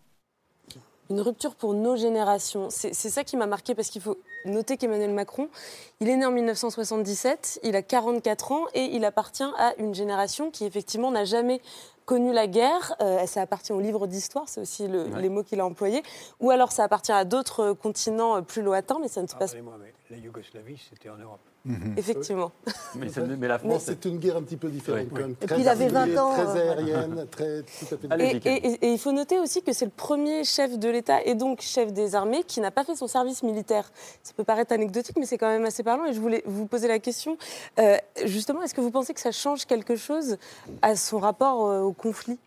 [1.11, 2.69] Une rupture pour nos générations.
[2.71, 5.49] C'est c'est ça qui m'a marqué parce qu'il faut noter qu'Emmanuel Macron,
[5.99, 10.49] il est né en 1977, il a 44 ans et il appartient à une génération
[10.49, 11.61] qui effectivement n'a jamais
[12.05, 12.95] connu la guerre.
[13.01, 16.01] Euh, ça appartient au livre d'histoire, c'est aussi le- les mots qu'il a employés.
[16.39, 19.51] Ou alors ça appartient à d'autres continents euh, plus lointains, mais ça ne se passe
[19.53, 21.39] Pardonnez-moi, mais la Yougoslavie, c'était en Europe.
[21.97, 22.51] Effectivement.
[22.95, 25.07] Mais, la France, C'est une guerre un petit peu différente Oui.
[25.09, 25.31] quand même.
[25.41, 28.23] Et très puis il avait 20 armée, ans, Très euh, aérienne, très tout à fait
[28.23, 28.45] Et, différente.
[28.45, 31.33] et- et- et il faut noter aussi que c'est le premier chef de l'État et
[31.33, 33.91] donc chef des armées qui n'a pas fait son service militaire.
[34.21, 36.05] Ça peut paraître anecdotique, mais c'est quand même assez parlant.
[36.05, 37.35] Et je voulais vous poser la question,
[37.79, 40.37] euh, justement, est-ce que vous pensez que ça change quelque chose
[40.83, 42.37] à son rapport euh, au conflit?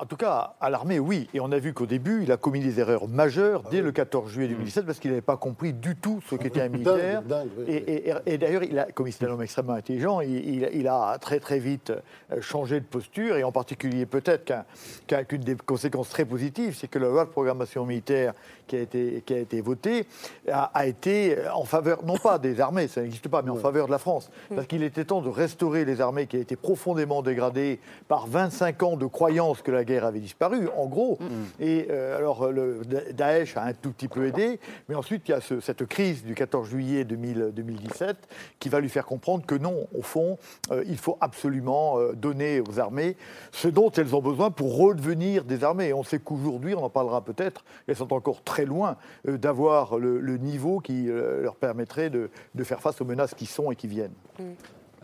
[0.00, 1.28] En tout cas, à l'armée, oui.
[1.34, 4.30] Et on a vu qu'au début, il a commis des erreurs majeures dès le 14
[4.30, 7.22] juillet 2017 parce qu'il n'avait pas compris du tout ce qu'était un militaire.
[7.22, 10.20] dingue, oui, et et- et- et d'ailleurs, il a- comme c'est un homme extrêmement intelligent,
[10.20, 11.90] il, il- il a très très vite
[12.32, 14.64] euh, changé de posture et en particulier peut-être qu'un-
[15.06, 18.32] qu'un- qu'une des conséquences très positives, c'est que la loi de programmation militaire
[18.66, 20.06] qui a été, qui a été votée
[20.50, 23.86] a, a été en faveur, non pas des armées, ça n'existe pas, mais en faveur
[23.86, 24.28] de la France.
[24.54, 28.82] Parce qu'il était temps de restaurer les armées qui a été profondément dégradées par 25
[28.82, 31.18] ans de croyance que la guerre avait disparu, en gros.
[31.60, 34.58] Et euh, alors, le Da- Daesh a un tout petit peu aidé,
[34.88, 38.16] mais ensuite, il y a ce- cette crise du 14 juillet 2000 2017
[38.58, 40.38] qui va lui faire comprendre que non, au fond,
[40.70, 43.16] euh, il faut absolument euh, donner aux armées
[43.52, 45.88] ce dont elles ont besoin pour redevenir des armées.
[45.88, 48.96] Et on sait qu'aujourd'hui, on en parlera peut-être, elles sont encore très loin
[49.28, 53.34] euh, d'avoir le, le niveau qui euh, leur permettrait de, de faire face aux menaces
[53.34, 54.12] qui sont et qui viennent.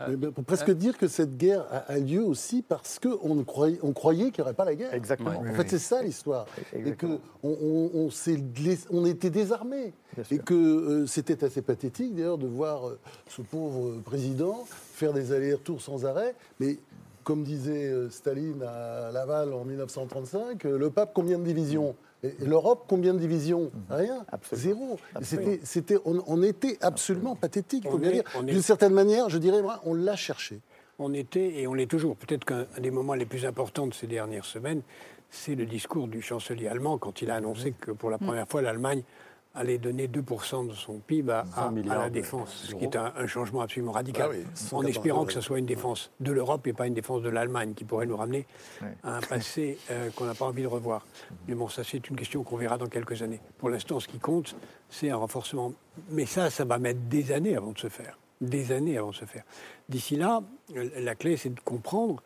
[0.07, 3.93] Mais ben, pour presque dire que cette guerre a, lieu aussi parce qu'on croyait, on
[3.93, 4.93] croyait qu'il n'y aurait pas la guerre.
[4.93, 5.39] Exactement.
[5.39, 5.67] En fait, oui.
[5.69, 6.45] c'est ça l'histoire.
[6.73, 8.09] Et qu'on on,
[8.91, 9.93] on, était désarmés.
[10.31, 15.13] Et que euh, c'était assez pathétique d'ailleurs de voir euh, ce pauvre euh, président faire
[15.13, 16.35] des allers-retours sans arrêt.
[16.59, 16.77] Mais
[17.23, 21.95] comme disait euh, Staline à Laval en 1935, euh, le pape, combien de divisions?
[22.45, 24.25] l'Europe, combien de divisions Rien.
[24.53, 24.97] Zéro.
[25.21, 28.23] C'était, c'était, on, on était absolument pathétique, faut On bien est- dire.
[28.41, 30.59] est- D'une certaine manière, je dirais, on l'a cherché.
[30.99, 32.15] On était et on l'est toujours.
[32.15, 34.81] Peut-être qu'un un des moments les plus importants de ces dernières semaines,
[35.29, 38.61] c'est le discours du chancelier allemand quand il a annoncé que pour la première fois,
[38.61, 39.01] l'Allemagne
[39.55, 42.95] allait donner 2% de son PIB à, à- à milliards la défense, ce qui est
[42.95, 46.09] un, un changement absolument radical, Ah oui, en 180 espérant que ce soit une défense
[46.19, 48.47] de l'Europe et pas une défense de l'Allemagne qui pourrait nous ramener
[49.03, 51.05] à un passé euh, qu'on n'a pas envie de revoir.
[51.47, 53.41] Mais bon, ça c'est une question qu'on verra dans quelques années.
[53.59, 54.55] Pour l'instant, ce qui compte,
[54.89, 55.73] c'est un renforcement.
[56.09, 58.17] Mais ça, ça va mettre des années avant de se faire.
[58.41, 59.43] Des années avant de se faire.
[59.87, 60.41] D'ici là,
[60.73, 62.23] la clé, c'est de comprendre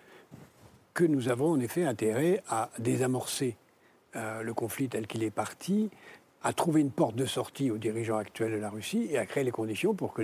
[0.93, 3.55] que nous avons en effet intérêt à désamorcer
[4.15, 5.91] euh, le conflit tel qu'il est parti,
[6.43, 9.43] à trouver une porte de sortie aux dirigeants actuels de la Russie et à créer
[9.43, 10.21] les conditions pour que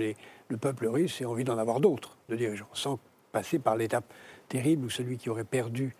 [0.48, 2.98] le peuple russe ait envie d'en avoir d'autres, de dirigeants, sans
[3.32, 4.04] passer par l'étape
[4.48, 5.94] terrible où celui qui aurait perdu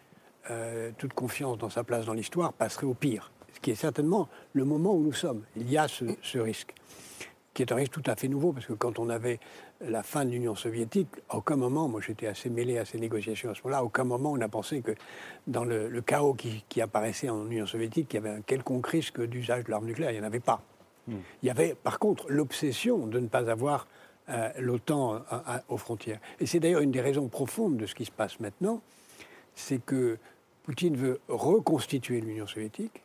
[0.51, 3.33] euh, toute confiance dans sa place dans l'histoire passerait au pire.
[3.53, 5.43] Ce qui est certainement le moment où nous sommes.
[5.57, 6.75] Il y a ce risque,
[7.55, 9.41] qui est un risque tout à fait nouveau, parce que quand on avait
[9.89, 13.51] la fin de l'Union soviétique, à aucun moment, moi j'étais assez mêlé à ces négociations
[13.51, 14.93] à ce moment-là, à aucun moment on a pensé que
[15.47, 18.87] dans le, le chaos qui, qui apparaissait en Union soviétique, il y avait un quelconque
[18.87, 20.11] risque d'usage de l'arme nucléaire.
[20.11, 20.63] Il n'y en avait pas.
[21.09, 23.87] Il y avait par contre l'obsession de ne pas avoir
[24.31, 26.19] euh, l'OTAN à- aux frontières.
[26.41, 28.81] Et c'est d'ailleurs une des raisons profondes de ce qui se passe maintenant,
[29.55, 30.17] c'est que
[30.63, 33.03] Poutine veut reconstituer l'Union soviétique.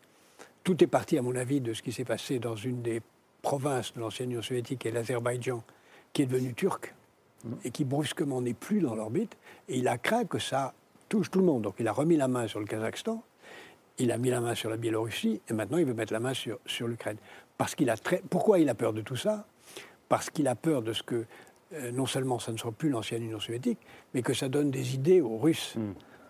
[0.63, 3.01] Tout est parti, à mon avis, de ce qui s'est passé dans une des
[3.41, 5.61] provinces de l'ancienne Union soviétique, qui est l'Azerbaïdjan,
[6.13, 6.93] qui est devenue turque
[7.63, 9.37] et qui brusquement n'est plus dans l'orbite.
[9.67, 10.73] Et il a craint que ça
[11.07, 11.63] touche tout le monde.
[11.63, 13.23] Donc il a remis la main sur le Kazakhstan,
[13.97, 16.33] il a mis la main sur la Biélorussie, et maintenant il veut mettre la main
[16.33, 17.17] sur, sur l'Ukraine.
[17.57, 18.21] Parce qu'il a très...
[18.29, 19.45] Pourquoi il a peur de tout ça?
[20.07, 21.25] Parce qu'il a peur de ce que
[21.73, 23.79] euh, non seulement ça ne soit plus l'ancienne Union soviétique,
[24.13, 25.75] mais que ça donne des idées aux Russes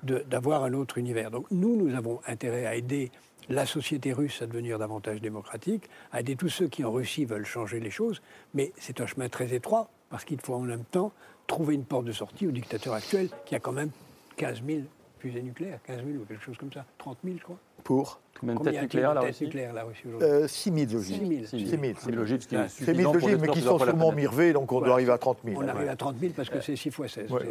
[0.04, 1.32] de- d'avoir un autre univers.
[1.32, 3.12] Donc nous, nous avons intérêt à aider
[3.50, 7.46] la société russe à devenir davantage démocratique, à aider tous ceux qui en Russie veulent
[7.46, 8.22] changer les choses,
[8.54, 11.12] mais c'est un chemin très étroit, parce qu'il faut en même temps
[11.48, 13.90] trouver une porte de sortie au dictateur actuel qui a quand même
[14.38, 14.82] 15 000
[15.20, 17.58] fusées nucléaires 15 000 ou quelque chose comme ça 30 000, je crois.
[17.84, 21.20] Pour Combien de têtes nucléaires, la Russie nucléaires, la Russie aujourd'hui euh, 6 000 ogives.
[21.20, 21.46] 6 000.
[21.46, 21.84] 6 000.
[22.00, 24.12] 6 000 ogives, ce qui est 6 000 suffisant pour ogives, mais qui sont sûrement
[24.14, 24.86] mirvés, donc on Voilà.
[24.88, 25.62] doit arriver à 30 000.
[25.62, 27.32] On arrive à 30 000 parce que c'est 6 fois 16.
[27.32, 27.42] Ouais,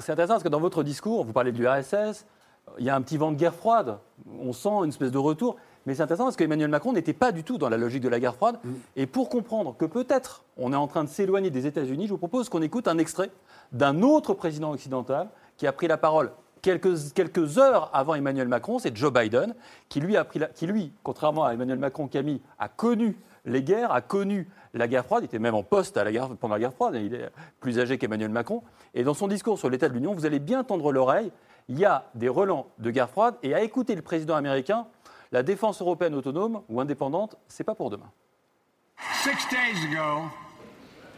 [0.00, 2.26] C'est- intéressant parce que dans votre discours, vous parlez de l'URSS,
[2.78, 3.98] il y a un petit vent de guerre froide.
[4.40, 5.56] On sent une espèce de retour.
[5.86, 8.20] Mais c'est intéressant parce qu'Emmanuel Macron n'était pas du tout dans la logique de la
[8.20, 8.58] guerre froide.
[8.94, 12.18] Et pour comprendre que peut-être on est en train de s'éloigner des États-Unis, je vous
[12.18, 13.30] propose qu'on écoute un extrait
[13.72, 18.78] d'un autre président occidental qui a pris la parole quelques, quelques heures avant Emmanuel Macron,
[18.78, 19.54] c'est Joe Biden,
[19.88, 23.62] qui lui, a pris la- qui lui, contrairement à Emmanuel Macron, Camille, a connu les
[23.62, 26.54] guerres, a connu la guerre froide, il était même en poste à la guerre- pendant
[26.54, 28.62] la guerre froide, il est plus âgé qu'Emmanuel Macron.
[28.94, 31.30] Et dans son discours sur l'état de l'Union, vous allez bien tendre l'oreille,
[31.68, 34.86] il y a des relents de guerre froide, et à écouter le président américain,
[35.32, 38.10] la défense européenne autonome ou indépendante, c'est pas pour demain.
[39.22, 40.30] Six days ago,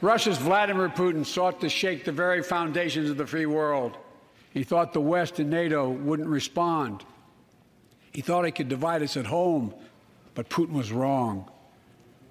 [0.03, 3.93] Russia's Vladimir Putin sought to shake the very foundations of the free world.
[4.53, 7.05] He thought the West and NATO wouldn't respond.
[8.13, 9.73] He thought he could divide us at home,
[10.35, 11.49] but Putin was wrong.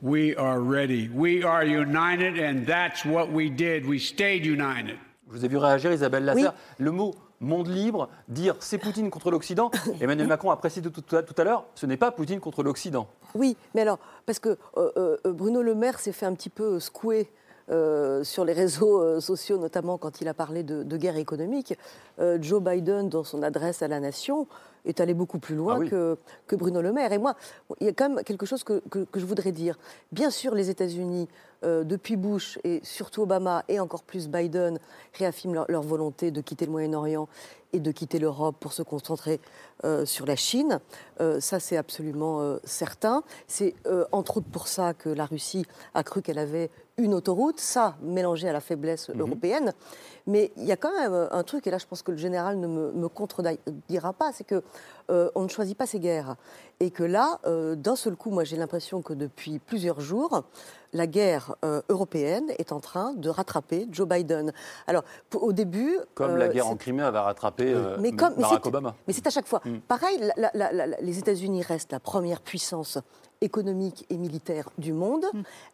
[0.02, 1.10] We are ready.
[1.10, 3.86] We are united, and that's what we did.
[3.86, 4.98] We stayed united.
[5.28, 6.48] Je vous ai vu réagir, Isabelle Lasser.
[6.48, 6.86] Oui.
[6.86, 9.72] Le mot monde libre, dire c'est Poutine contre l'Occident.
[10.02, 13.08] Emmanuel Macron a précisé tout, tout- tout à l'heure, ce n'est pas Poutine contre l'Occident.
[13.36, 16.80] Oui, mais alors, parce que euh, euh, Bruno Le Maire s'est fait un petit peu
[16.80, 17.30] secouer
[17.70, 21.78] euh, sur les réseaux sociaux, notamment quand il a parlé de, de guerre économique.
[22.42, 24.48] Joe Biden, dans son adresse à la nation,
[24.86, 25.90] est allé beaucoup plus loin Ah oui.
[25.90, 27.12] que, que Bruno Le Maire.
[27.12, 27.36] Et moi,
[27.80, 29.78] il y a quand même quelque chose que, que- que je voudrais dire.
[30.12, 31.28] Bien sûr, les États-Unis,
[31.66, 34.80] euh, depuis Bush et surtout Obama et encore plus Biden,
[35.14, 37.28] réaffirment leur, leur volonté de quitter le Moyen-Orient
[37.74, 39.40] et de quitter l'Europe pour se concentrer
[39.86, 40.80] euh, sur la Chine.
[41.22, 43.24] Euh, ça, c'est absolument euh, certain.
[43.48, 43.76] C'est
[44.12, 48.50] entre autres pour ça que la Russie a cru qu'elle avait une autoroute, ça mélangé
[48.50, 49.72] à la faiblesse européenne.
[50.28, 52.60] Mais il y a quand même un truc, et là je pense que le général
[52.60, 54.62] ne me, me contredira pas, c'est que
[55.08, 56.36] on ne choisit pas ses guerres.
[56.82, 60.44] Et que là, d'un seul coup, moi j'ai l'impression que depuis plusieurs jours,
[60.92, 61.56] la guerre
[61.88, 64.52] européenne est en train de rattraper Joe Biden.
[64.86, 65.04] Alors,
[65.36, 65.98] au début...
[66.16, 68.96] Comme la guerre en Crimée avait rattrapé mais comme- Barack Obama.
[69.08, 69.62] mais c'est à chaque fois.
[69.88, 72.98] Pareil, la- la- la- la- les États-Unis restent la première puissance
[73.42, 75.26] économique et militaire du monde.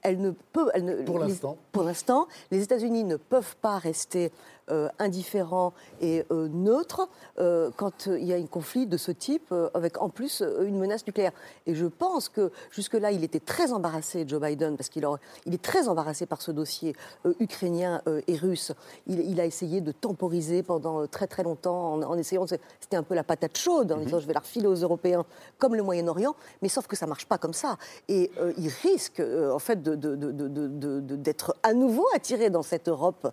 [0.04, 1.58] Elle ne peut, elle ne- Pour l'instant.
[1.72, 4.32] pour l'instant, les États-Unis ne peuvent pas rester
[4.72, 7.08] euh, indifférents et euh, neutres
[7.40, 11.06] euh, quand il y a un conflit de ce type, avec en plus une menace
[11.06, 11.32] nucléaire.
[11.66, 15.06] Et je pense que jusque-là, il était très embarrassé, Joe Biden, parce qu'il
[15.46, 16.96] il est très embarrassé par ce dossier
[17.40, 18.72] ukrainien et russe.
[19.08, 23.04] Il, il a essayé de temporiser pendant très très longtemps en, en essayant, c'était un
[23.04, 25.26] peu la patate chaude, en disant je vais la refiler aux Européens
[25.58, 27.78] comme le Moyen-Orient, mais sauf que ça marche pas comme ça.
[28.08, 33.28] Et il risque en fait de- de- de- d'être à nouveau attiré dans cette Europe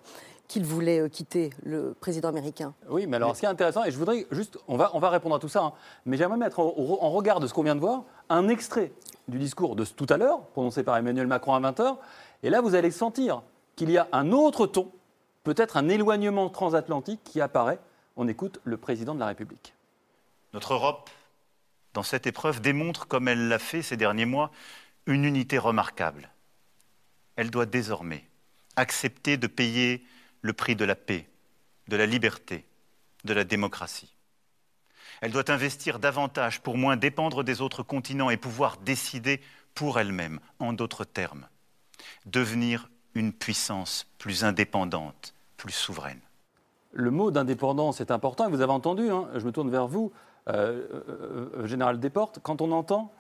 [0.53, 2.75] qu'il voulait euh, quitter, le président américain.
[2.91, 5.09] Oui, mais alors ce qui est intéressant, et je voudrais juste, on va, on va
[5.09, 5.73] répondre à tout ça, hein,
[6.05, 8.93] mais j'aimerais mettre en, en regard de ce qu'on vient de voir un extrait
[9.29, 11.97] du discours de tout à l'heure, prononcé par Emmanuel Macron à 20h,
[12.43, 13.41] et là vous allez sentir
[13.77, 14.93] qu'il y a un autre ton,
[15.43, 17.79] peut-être un éloignement transatlantique qui apparaît.
[18.17, 19.73] On écoute le président de la République.
[20.53, 21.09] Notre Europe,
[21.95, 24.51] dans cette épreuve, démontre, comme elle l'a fait ces derniers mois,
[25.07, 26.29] une unité remarquable.
[27.37, 28.25] Elle doit désormais
[28.77, 30.05] accepter de payer
[30.43, 31.29] le prix de la paix,
[31.89, 32.67] de la liberté,
[33.25, 34.15] de la démocratie.
[35.21, 39.41] Elle doit investir davantage pour moins dépendre des autres continents et pouvoir décider
[39.75, 41.47] pour elle-même, en d'autres termes,
[42.27, 46.21] devenir une puissance plus indépendante, plus souveraine.
[46.93, 50.13] Le mot d'indépendance est important, et vous avez entendu, hein, je me tourne vers vous,
[50.49, 53.13] euh, euh, euh, Général Desportes, quand on entend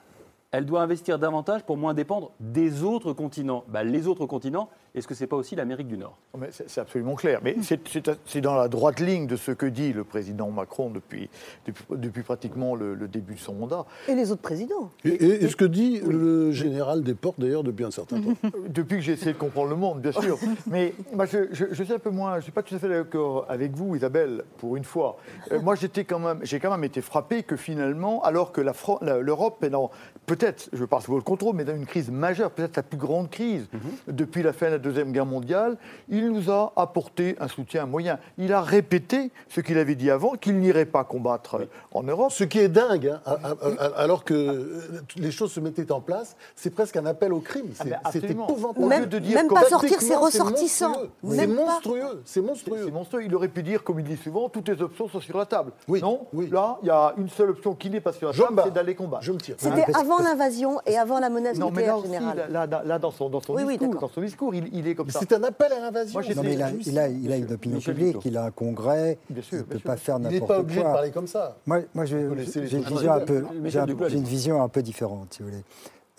[0.53, 3.65] elle doit investir davantage pour moins dépendre des autres continents.
[3.69, 6.19] Bah, les autres continents, est-ce que ce n'est pas aussi l'Amérique du Nord?
[6.39, 7.41] Mais C'est absolument clair.
[7.43, 7.81] Mais c'est-
[8.27, 11.31] c'est dans la droite ligne de ce que dit le président Macron depuis,
[11.67, 13.87] depuis, depuis pratiquement le, le début de son mandat.
[14.09, 14.91] Et les autres présidents.
[15.05, 18.35] Et, et- et ce que dit le général Desportes, d'ailleurs, depuis un certain temps.
[18.69, 20.39] Depuis que j'ai essayé de comprendre le monde, bien sûr.
[20.67, 20.93] Mais
[21.31, 23.47] je, je- je suis un peu moins, je ne suis pas tout à fait d'accord
[23.49, 25.17] avec vous, Isabelle, pour une fois.
[25.51, 28.75] Euh, moi, j'étais quand même, j'ai quand même été frappé que finalement, alors que la
[28.75, 29.91] Fran- la- l'Europe est dans,
[30.27, 33.31] peut-être, je parle sous le contrôle, mais dans une crise majeure, peut-être la plus grande
[33.31, 33.67] crise
[34.09, 35.77] depuis la fin de la Deuxième Guerre mondiale,
[36.09, 38.19] il nous a apporté un soutien moyen.
[38.39, 42.33] Il a répété ce qu'il avait dit avant, qu'il n'irait pas combattre en Europe.
[42.33, 45.91] Ce qui est dingue, hein, à- à- à- alors que euh, les choses se mettaient
[45.93, 47.67] en place, c'est presque un appel au crime.
[47.75, 48.47] C'est ben, c'est absolument.
[48.49, 48.85] épouvantable.
[48.85, 50.89] Au Même- lieu de dire même pas sortir ses ressortissants.
[50.91, 51.11] monstrueux.
[51.37, 52.23] C'est monstrueux.
[52.25, 52.83] C'est monstrueux.
[52.85, 53.25] C'est monstrueux.
[53.25, 55.73] Il aurait pu dire, comme il dit souvent, toutes les options sont sur la table.
[55.89, 56.49] Oui, Non oui.
[56.51, 58.95] Là, il y a une seule option qui n'est pas sur la table, c'est d'aller
[58.95, 59.23] combattre.
[59.25, 59.57] Je me tire.
[59.59, 62.47] C'était avant parce- l'invasion et avant la menace Non, mais nucléaire là aussi, générale.
[62.51, 64.09] là, là, là, dans son, dans son Oui, oui, discours, d'accord.
[64.09, 65.19] dans son discours il, il est comme ça.
[65.21, 66.21] C'est un appel à l'invasion.
[66.21, 68.51] Non, mais il a, juste- il a, il a une opinion publique, il a un
[68.51, 69.87] congrès, Bien sûr, il ne peut sûr.
[69.87, 70.55] pas faire Il n'importe n'est quoi.
[70.57, 71.57] pas obligé de parler comme ça.
[71.67, 75.63] Moi, j'ai une vision un peu, une vision un différente, si vous voulez.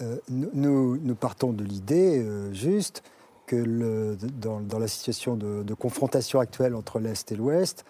[0.02, 3.04] Euh, nous- nous, nous partons de l'idée euh, juste
[3.46, 7.86] que le- dans, dans la situation de, de confrontation actuelle entre l'Est et l'Ouest,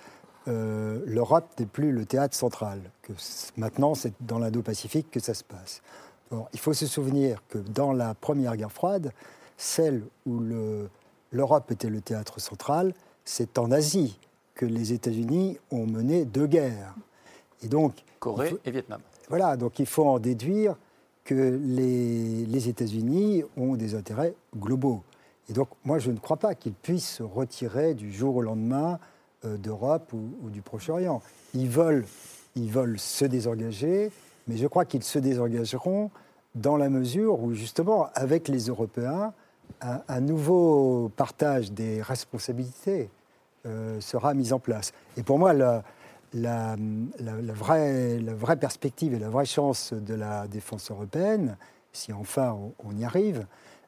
[0.47, 2.79] euh, l'Europe n'est plus le théâtre central.
[3.01, 3.13] Que
[3.57, 5.81] maintenant, c'est dans l'Indo-Pacifique que ça se passe.
[6.31, 9.11] Or, il faut se souvenir que dans la première guerre froide,
[9.57, 10.89] celle où le-
[11.31, 14.19] l'Europe était le théâtre central, c'est en Asie
[14.55, 16.93] que les États-Unis ont mené deux guerres.
[17.63, 19.01] Et donc, Corée faut- et Vietnam.
[19.29, 20.75] voilà, donc il faut en déduire
[21.23, 25.01] que les, les États-Unis ont des intérêts globaux.
[25.49, 28.99] Et donc, moi, je ne crois pas qu'ils puissent se retirer du jour au lendemain
[29.45, 31.21] d'Europe ou, du Proche-Orient.
[31.53, 32.05] Ils veulent,
[32.55, 34.11] ils veulent se désengager,
[34.47, 36.11] mais je crois qu'ils se désengageront
[36.55, 39.33] dans la mesure où, justement, avec les Européens,
[39.81, 43.09] un, nouveau partage des responsabilités
[43.65, 44.93] euh, sera mis en place.
[45.17, 45.83] Et pour moi, la,
[47.53, 51.57] vraie, perspective et la vraie chance de la défense européenne,
[51.91, 53.45] si enfin on, y arrive,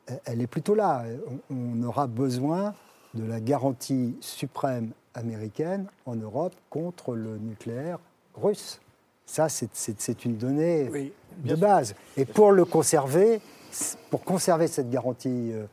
[0.10, 1.04] euh, elle est plutôt là.
[1.50, 2.74] On aura besoin
[3.16, 8.00] de la garantie suprême américaine en Europe contre le nucléaire
[8.36, 8.80] russe.
[9.26, 11.14] Ça, c'est- une donnée Oui,
[11.44, 11.96] de base.
[12.18, 13.42] Et pour le conserver,
[14.12, 15.66] pour conserver cette garantie euh,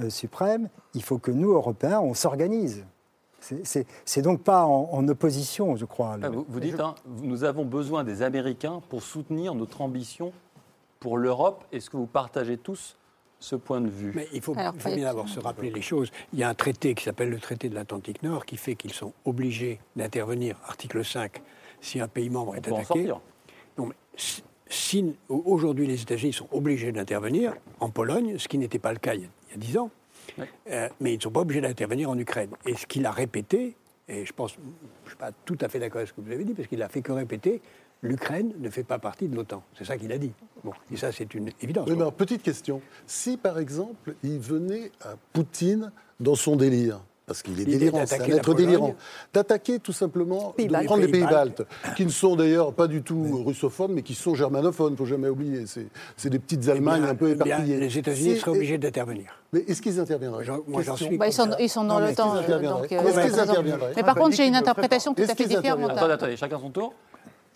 [0.00, 2.84] euh, suprême, il faut que nous, Européens, on s'organise.
[3.40, 6.18] C'est- donc pas en, en opposition, je crois.
[6.20, 10.32] Ah, vous, vous dites, hein, nous avons besoin des Américains pour soutenir notre ambition
[11.00, 11.64] pour l'Europe.
[11.72, 12.96] Est-ce que vous partagez tous
[13.40, 15.70] ce point de vue Mais il faut, Alors, il faut pas- bien d'abord se rappeler
[15.70, 16.10] les choses.
[16.32, 18.92] Il y a un traité qui s'appelle le traité de l'Atlantique Nord qui fait qu'ils
[18.92, 21.40] sont obligés d'intervenir, article 5,
[21.80, 22.84] si un pays membre est attaqué.
[22.84, 23.20] sortir.
[23.76, 28.80] Non, mais si- si- aujourd'hui les États-Unis sont obligés d'intervenir en Pologne, ce qui n'était
[28.80, 29.90] pas le cas il y a- il y a dix ans,
[30.70, 32.50] euh, mais ils ne sont pas obligés d'intervenir en Ukraine.
[32.66, 33.76] Et ce qu'il a répété,
[34.08, 36.32] et je pense, je ne suis pas tout à fait d'accord avec ce que vous
[36.32, 37.60] avez dit, parce qu'il a fait que répéter,
[38.02, 39.62] l'Ukraine ne fait pas partie de l'OTAN.
[39.76, 40.32] C'est ça qu'il a dit.
[40.64, 41.86] Bon, et ça, c'est une évidence.
[41.88, 42.80] Oui, mais alors, petite question.
[43.06, 45.90] Si, par exemple, il venait à Poutine
[46.20, 48.94] dans son délire, parce qu'il est délirant, c'est un être délirant,
[49.34, 51.62] d'attaquer tout simplement, de prendre les Pays baltes,
[51.96, 55.04] qui ne sont d'ailleurs pas du tout russophones, mais qui sont germanophones, il ne faut
[55.04, 55.64] jamais oublier.
[56.16, 57.78] C'est des petites Allemagnes bien- un peu eh éparpillées.
[57.78, 59.38] les États-Unis seraient obligés d'intervenir.
[59.52, 60.44] Mais est-ce qu'ils interviendraient?
[60.66, 61.06] Moi, j'en Question.
[61.08, 62.34] suis Bah, ils, sont, dans le temps.
[62.36, 63.92] est-ce qu'ils euh, interviendraient euh, interviendraient?
[63.96, 65.90] Mais par contre, j'ai une interprétation tout à fait différente.
[65.90, 66.94] attendez, chacun son tour.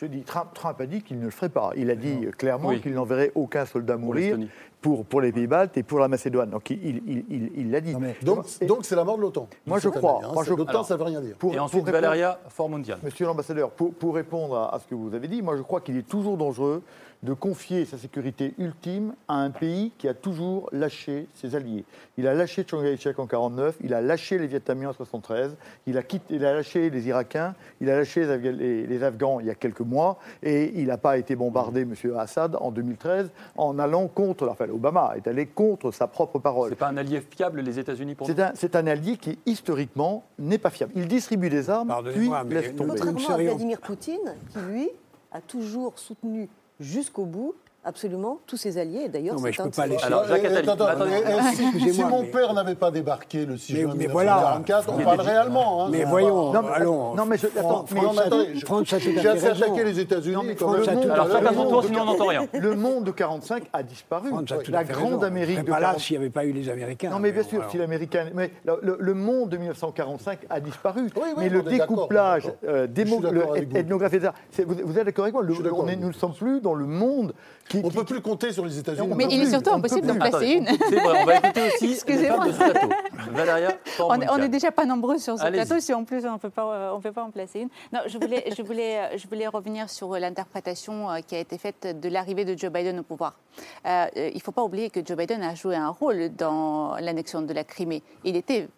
[0.03, 1.71] Je dis, Trump, Trump a dit qu'il ne le ferait pas.
[1.77, 2.81] Il a dit clairement Oui.
[2.81, 4.37] qu'il n'enverrait aucun soldat mourir
[4.81, 6.51] pour, pour les pays baltes et pour la Macédoine.
[6.51, 7.95] Donc il il- il- il- il l'a dit.
[8.23, 9.47] Donc, donc c'est la mort de l'OTAN.
[9.65, 10.19] Moi, je crois.
[10.25, 10.31] hein.
[10.35, 11.37] Moi, je- L'OTAN, alors, ça ne veut rien dire.
[11.37, 12.99] Pour- Et ensuite, répondre- Valeria, Fort Mondial.
[13.05, 15.81] Monsieur l'ambassadeur, pour, pour répondre à, à ce que vous avez dit, moi je crois
[15.81, 16.83] qu'il est toujours dangereux
[17.23, 21.85] de confier sa sécurité ultime à un pays qui a toujours lâché ses alliés.
[22.19, 25.55] Il a lâché Chiang Kai-shek en 49, il a lâché les Vietnamiens en 73,
[25.87, 29.03] il a, quitté, il a lâché les Irakiens, il a lâché les, Afga- les- les
[29.05, 32.73] Afghans il y a quelques mois, et il n'a pas été bombardé, Monsieur Assad, en
[32.73, 36.71] 2013, en allant contre, enfin Obama est allé contre sa propre parole.
[36.71, 40.59] C'est pas un allié fiable, les États-Unis, pour nous C'est un, allié qui, historiquement, n'est
[40.59, 40.93] pas fiable.
[40.97, 42.99] Il distribue des armes, puis laisse tomber.
[42.99, 44.89] Contrairement à Vladimir Poutine, qui lui
[45.31, 46.49] a toujours soutenu
[46.81, 47.55] jusqu'au bout
[47.85, 49.09] absolument tous ses alliés.
[49.09, 51.11] D'ailleurs, Non, mais c'est je un pas laisser- Alors, Jacques Attali, attends, attendez.
[51.27, 54.35] eh, si- mon mais- père n'avait pas débarqué le 6 Mais- juin mais voilà.
[54.37, 55.85] 1944, on parle réellement.
[55.85, 55.89] hein.
[55.91, 56.53] Mais voyons.
[56.53, 57.15] Non, mais- allons.
[57.15, 60.35] non, mais je- attends, J'ai assez attaqué les États-Unis.
[60.61, 62.47] Alors, Le chacun son monde tour, de- sinon on n'entend rien.
[62.53, 64.31] Le monde de 45 a disparu.
[64.69, 65.23] La grande.
[65.23, 67.11] Amérique de pas là 45 s'il n'y avait pas eu les Américains.
[67.11, 68.27] Non, mais bien sûr, si l'américain.
[68.35, 71.03] Mais le, monde de 1945 a disparu.
[71.17, 72.87] oui, mais le découplage euh,
[73.75, 74.23] ethnographique,
[74.67, 77.33] vous, êtes d'accord avec moi Nous ne sommes plus dans le monde
[77.73, 77.79] qui.
[77.79, 79.09] On ne qui- peut plus compter sur les États-Unis.
[79.11, 80.67] On Mais il est surtout ne impossible d'en placer une.
[80.67, 82.37] C'est vrai, on va écouter aussi les Excusez-moi.
[82.39, 82.89] femmes de ce plateau.
[83.33, 83.71] Valéria,
[84.29, 86.73] On n'est déjà pas nombreux sur ce plateau, si en plus on ne peut pas,
[86.75, 87.69] euh, on peut pas en placer une.
[87.93, 91.59] Non, je voulais, je voulais, euh, je voulais revenir sur l'interprétation euh, qui a été
[91.59, 93.39] faite de l'arrivée de Joe Biden au pouvoir.
[93.87, 97.43] Euh, il ne faut pas oublier que Joe Biden a joué un rôle dans l'annexion
[97.43, 98.03] de la Crimée.
[98.25, 98.69] Il était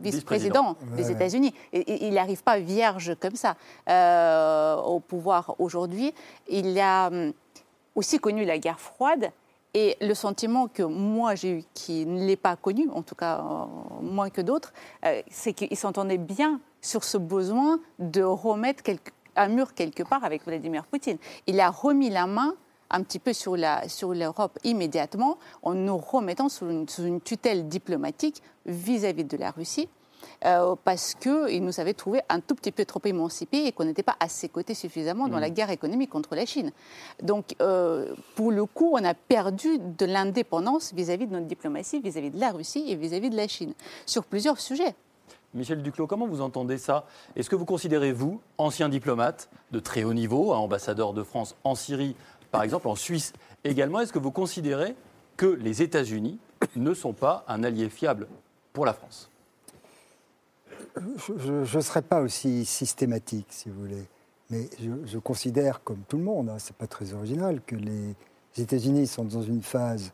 [0.00, 1.10] vice-président des.
[1.10, 1.52] États-Unis.
[1.72, 3.54] Il n'arrive pas vierge comme ça
[3.90, 6.14] euh, au pouvoir aujourd'hui.
[6.48, 7.32] Il a hum,
[7.98, 9.30] aussi connu la guerre froide.
[9.74, 13.38] Et le sentiment que moi j'ai eu, qui ne l'ai pas connu, en tout cas
[13.40, 13.66] euh,
[14.02, 14.72] moins que d'autres,
[15.04, 20.24] euh, c'est qu'il s'entendait bien sur ce besoin de remettre quelque- un mur quelque part
[20.24, 21.18] avec Vladimir Poutine.
[21.46, 22.54] Il a remis la main
[22.90, 23.56] un petit peu sur
[23.88, 29.88] sur l'Europe immédiatement en nous remettant sous une tutelle diplomatique vis-à-vis de la Russie.
[30.44, 34.02] Euh, parce qu'il nous avait trouvé un tout petit peu trop émancipés et qu'on n'était
[34.02, 36.72] pas à ses côtés suffisamment dans la guerre économique contre la Chine.
[37.22, 42.30] Donc, euh, pour le coup, on a perdu de l'indépendance vis-à-vis de notre diplomatie, vis-à-vis
[42.30, 43.74] de la Russie et vis-à-vis de la Chine,
[44.06, 44.94] sur plusieurs sujets.
[45.54, 47.06] Michel Duclos, comment vous entendez ça?
[47.34, 51.74] Est-ce que vous considérez, vous, ancien diplomate de très haut niveau, ambassadeur de France en
[51.74, 52.14] Syrie,
[52.50, 53.32] par exemple, en Suisse
[53.64, 54.94] également, est-ce que vous considérez
[55.36, 56.38] que les États-Unis
[56.76, 58.28] ne sont pas un allié fiable
[58.72, 59.27] pour la France?
[61.38, 64.06] Je ne serais pas aussi systématique, si vous voulez.
[64.50, 64.68] Mais
[65.04, 68.14] je, considère, comme tout le monde, hein, ce n'est pas très original, que les
[68.56, 70.12] États-Unis sont dans une phase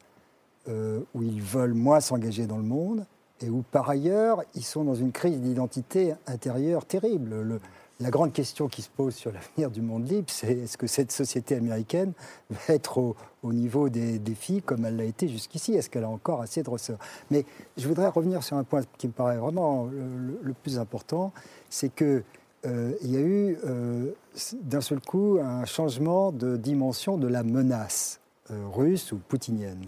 [0.68, 3.06] euh, où ils veulent moins s'engager dans le monde
[3.40, 7.42] et où, par ailleurs, ils sont dans une crise d'identité intérieure terrible.
[7.42, 7.60] Le,
[8.00, 11.12] la grande question qui se pose sur l'avenir du monde libre, c'est est-ce que cette
[11.12, 12.12] société américaine
[12.50, 12.98] va être
[13.42, 15.74] au, niveau des défis comme elle l'a été jusqu'ici?
[15.74, 16.98] Est-ce qu'elle a encore assez de ressorts?
[17.30, 17.44] Mais
[17.76, 21.32] je voudrais revenir sur un point qui me paraît vraiment le, plus important,
[21.70, 22.24] c'est qu'il
[22.66, 24.12] euh, y a eu euh,
[24.62, 28.20] d'un seul coup un changement de dimension de la menace
[28.50, 29.86] euh, russe ou poutinienne.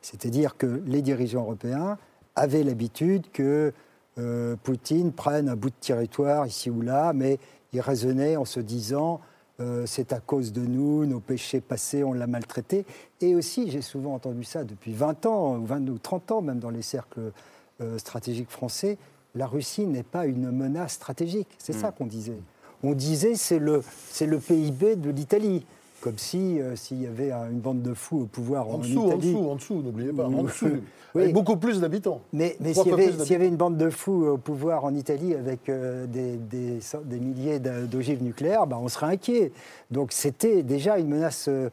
[0.00, 1.98] C'est-à-dire que les dirigeants européens
[2.34, 3.72] avaient l'habitude que
[4.18, 7.38] euh, Poutine prenne un bout de territoire ici ou là, mais
[7.72, 9.20] il raisonnait en se disant
[9.60, 12.84] euh, c'est à cause de nous, nos péchés passés, on l'a maltraité.
[13.20, 16.58] Et aussi, j'ai souvent entendu ça depuis 20 ans, ou 20 ou 30 ans, même
[16.58, 17.32] dans les cercles
[17.80, 18.98] euh, stratégiques français,
[19.34, 21.48] la Russie n'est pas une menace stratégique.
[21.58, 21.92] C'est ça hmm.
[21.92, 22.38] qu'on disait.
[22.82, 23.82] On disait c'est le,
[24.20, 25.64] le PIB de l'Italie
[26.02, 29.06] comme si euh, s'il y avait une bande de fous au pouvoir en, en dessous,
[29.06, 29.12] Italie.
[29.12, 30.68] En dessous, en dessous, n'oubliez pas, en dessous.
[31.14, 32.22] Avec beaucoup plus d'habitants.
[32.32, 35.68] Mais, mais s'il y, y, avait une bande de fous au pouvoir en Italie avec
[35.68, 39.52] euh, des, des, des, milliers d'ogives nucléaires, bah, on serait inquiet.
[39.90, 41.68] Donc c'était déjà une menace euh,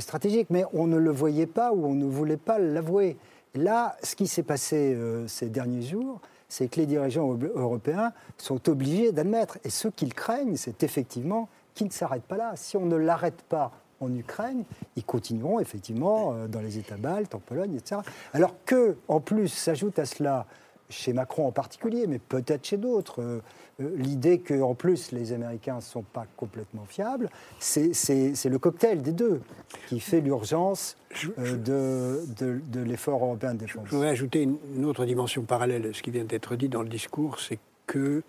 [0.00, 3.16] stratégique, mais on ne le voyait pas ou on ne voulait pas l'avouer.
[3.54, 4.98] Là, ce qui s'est passé
[5.28, 9.58] ces derniers jours, c'est que les dirigeants européens sont obligés d'admettre.
[9.64, 12.52] Et ce qu'ils craignent, c'est effectivement qui ne s'arrête pas là.
[12.56, 14.64] Si on ne l'arrête pas en Ukraine,
[14.96, 18.00] ils continueront effectivement euh, dans les États baltes, en Pologne, etc.
[18.32, 20.46] Alors que, en plus, s'ajoute à cela,
[20.90, 23.40] chez Macron en particulier, mais peut-être chez d'autres, euh,
[23.80, 29.12] euh, l'idée qu'en plus les Américains ne sont pas complètement fiables, c'est le cocktail des
[29.12, 29.40] deux
[29.88, 30.96] qui fait l'urgence
[31.38, 33.84] de, de, l'effort européen de défense.
[33.86, 36.88] Je voudrais ajouter une, autre dimension parallèle à ce qui vient d'être dit dans le
[36.88, 38.22] discours, c'est que,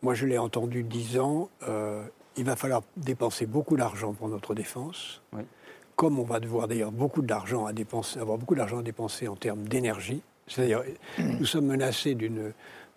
[0.00, 1.50] moi je l'ai entendu dix ans,
[2.38, 5.20] il va falloir dépenser beaucoup d'argent pour notre défense.
[5.96, 9.34] Comme on va devoir d'ailleurs beaucoup d'argent à dépenser, avoir beaucoup d'argent à dépenser en
[9.34, 10.22] termes d'énergie.
[10.46, 10.82] C'est-à-dire,
[11.18, 12.52] nous sommes menacés d'une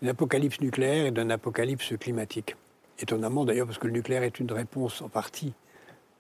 [0.08, 2.56] apocalypse nucléaire et d'un apocalypse climatique.
[3.00, 5.54] Étonnamment d'ailleurs, parce que le nucléaire est une réponse en partie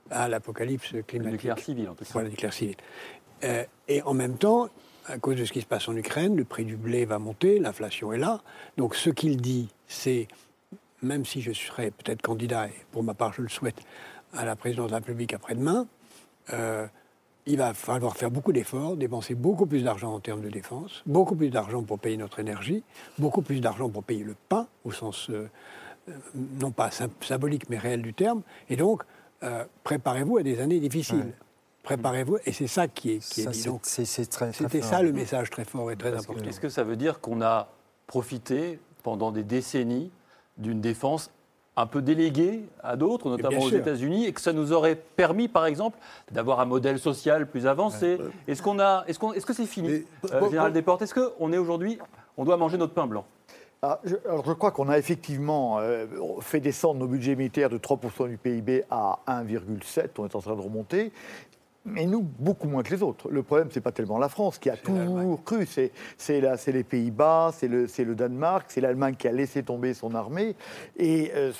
[0.09, 1.23] à l'apocalypse climatique.
[1.23, 2.09] Le nucléaire civil, en tout cas.
[2.13, 2.75] Voilà, le nucléaire civil.
[3.43, 4.69] Euh, et en même temps,
[5.07, 7.59] à cause de ce qui se passe en Ukraine, le prix du blé va monter,
[7.59, 8.41] l'inflation est là.
[8.77, 10.27] Donc ce qu'il dit, c'est
[11.01, 13.81] même si je serai peut-être candidat, et pour ma part je le souhaite,
[14.33, 15.87] à la présidence de la République après-demain,
[16.53, 16.87] euh,
[17.45, 21.35] il va falloir faire beaucoup d'efforts, dépenser beaucoup plus d'argent en termes de défense, beaucoup
[21.35, 22.83] plus d'argent pour payer notre énergie,
[23.17, 25.49] beaucoup plus d'argent pour payer le pain, au sens euh,
[26.09, 26.13] euh,
[26.59, 26.91] non pas
[27.21, 28.41] symbolique mais réel du terme.
[28.69, 29.03] Et donc,
[29.83, 31.33] préparez-vous à des années difficiles.
[31.83, 33.41] Préparez-vous, et c'est ça qui est, qui
[33.83, 36.45] C'était ça le message très fort et très important.
[36.45, 37.69] Est-ce que ça veut dire qu'on a
[38.05, 40.11] profité pendant des décennies
[40.61, 41.31] d'une défense
[41.77, 45.65] un peu déléguée à d'autres, notamment aux États-Unis, et que ça nous aurait permis, par
[45.65, 45.97] exemple,
[46.31, 48.17] d'avoir un modèle social plus avancé.
[48.47, 51.57] Est-ce qu'on a, est-ce qu'on, est-ce que c'est fini, euh, Général Desportes Est-ce qu'on est
[51.57, 51.97] aujourd'hui,
[52.37, 53.25] on doit manger notre pain blanc?
[53.83, 56.05] Ah, je, alors je crois qu'on a effectivement euh,
[56.41, 60.55] fait descendre nos budgets militaires de 3% du PIB à 1,7, on est en train
[60.55, 61.11] de remonter.
[61.83, 63.29] Mais nous, beaucoup moins que les autres.
[63.29, 65.65] Le problème, ce n'est pas tellement la France qui a toujours cru.
[65.65, 65.91] C'est
[66.67, 70.55] les Pays-Bas, c'est le, le, Danemark, c'est l'Allemagne qui a laissé tomber son armée.
[70.97, 71.51] Et euh,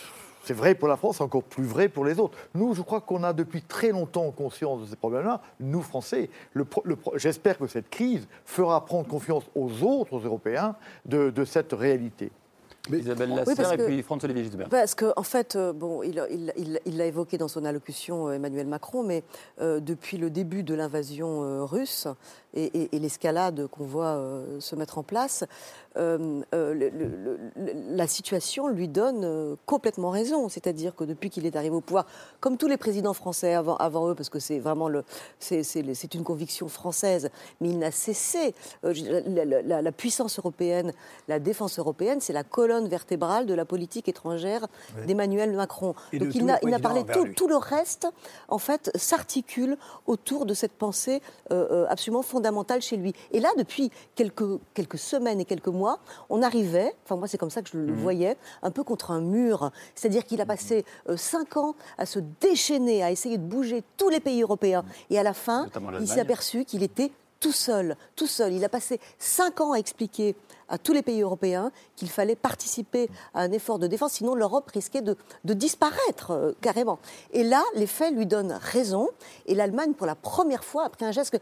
[0.44, 2.38] c'est vrai pour la France, c'est encore plus vrai pour les autres.
[2.54, 6.30] Nous, je crois qu'on a depuis très longtemps conscience de ces problèmes-là, nous, Français.
[7.16, 12.32] J'espère que cette crise fera prendre confiance aux autres Européens de, de cette réalité.
[12.90, 14.70] Isabelle Lasserre et puis François-Olivier Gisbert.
[14.70, 16.28] Parce qu'en en fait, euh, bon, il l'a
[16.86, 19.24] il, évoqué dans son allocution, euh, Emmanuel Macron, mais
[19.62, 22.08] euh, depuis le début de l'invasion russe
[22.54, 24.22] et, l'escalade qu'on voit
[24.60, 25.44] se mettre en place,
[25.96, 30.50] la situation lui donne complètement raison.
[30.50, 32.06] C'est-à-dire que depuis qu'il est arrivé au pouvoir,
[32.40, 35.04] comme tous les présidents français avant, avant eux, parce que c'est vraiment le,
[35.40, 37.30] c'est une conviction française,
[37.60, 38.54] mais il n'a cessé.
[38.84, 40.94] La, la, puissance européenne,
[41.28, 44.68] la défense européenne, c'est la colonne vertébrale de la politique étrangère
[45.08, 45.96] d'Emmanuel Macron.
[46.14, 48.08] Donc il n'a parlé tout, tout le reste,
[48.48, 51.22] en fait, s'articule autour de cette pensée
[51.52, 53.14] euh, euh, absolument fondamentale fondamentale chez lui.
[53.32, 57.52] Et là, depuis quelques, quelques semaines et quelques mois, on arrivait, enfin moi c'est comme
[57.52, 57.96] ça que je le Mhm.
[57.96, 59.72] voyais, un peu contre un mur.
[59.94, 64.10] C'est-à-dire qu'il a passé euh, cinq ans à se déchaîner, à essayer de bouger tous
[64.10, 64.84] les pays européens.
[65.12, 65.68] Et à la fin,
[66.00, 67.12] il s'est aperçu qu'il était
[67.42, 68.54] tout seul, tout seul.
[68.54, 70.36] Il a passé cinq ans à expliquer
[70.70, 74.70] à tous les pays européens qu'il fallait participer à un effort de défense, sinon l'Europe
[74.72, 77.00] risquait de, disparaître euh, carrément.
[77.34, 79.10] Et là, les faits lui donnent raison,
[79.48, 81.38] et l'Allemagne, pour la première fois, a pris un geste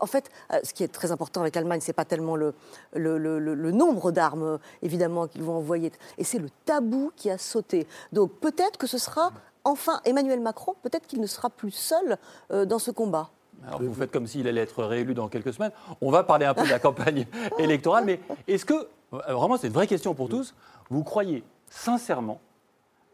[0.00, 2.52] en fait, euh, ce qui est très important avec l'Allemagne, c'est pas tellement le,
[2.96, 7.86] nombre d'armes, euh, évidemment, qu'ils vont envoyer, et c'est le tabou qui a sauté.
[8.12, 9.30] Donc peut-être que ce sera
[9.62, 12.18] enfin Emmanuel Macron, peut-être qu'il ne sera plus seul
[12.50, 13.30] dans ce combat.
[13.66, 15.72] Alors vous faites comme s'il allait être réélu dans quelques semaines.
[16.00, 17.26] On va parler un peu de la campagne
[17.58, 20.54] électorale, mais est-ce que, euh, vraiment c'est une vraie question pour tous,
[20.90, 22.40] vous croyez sincèrement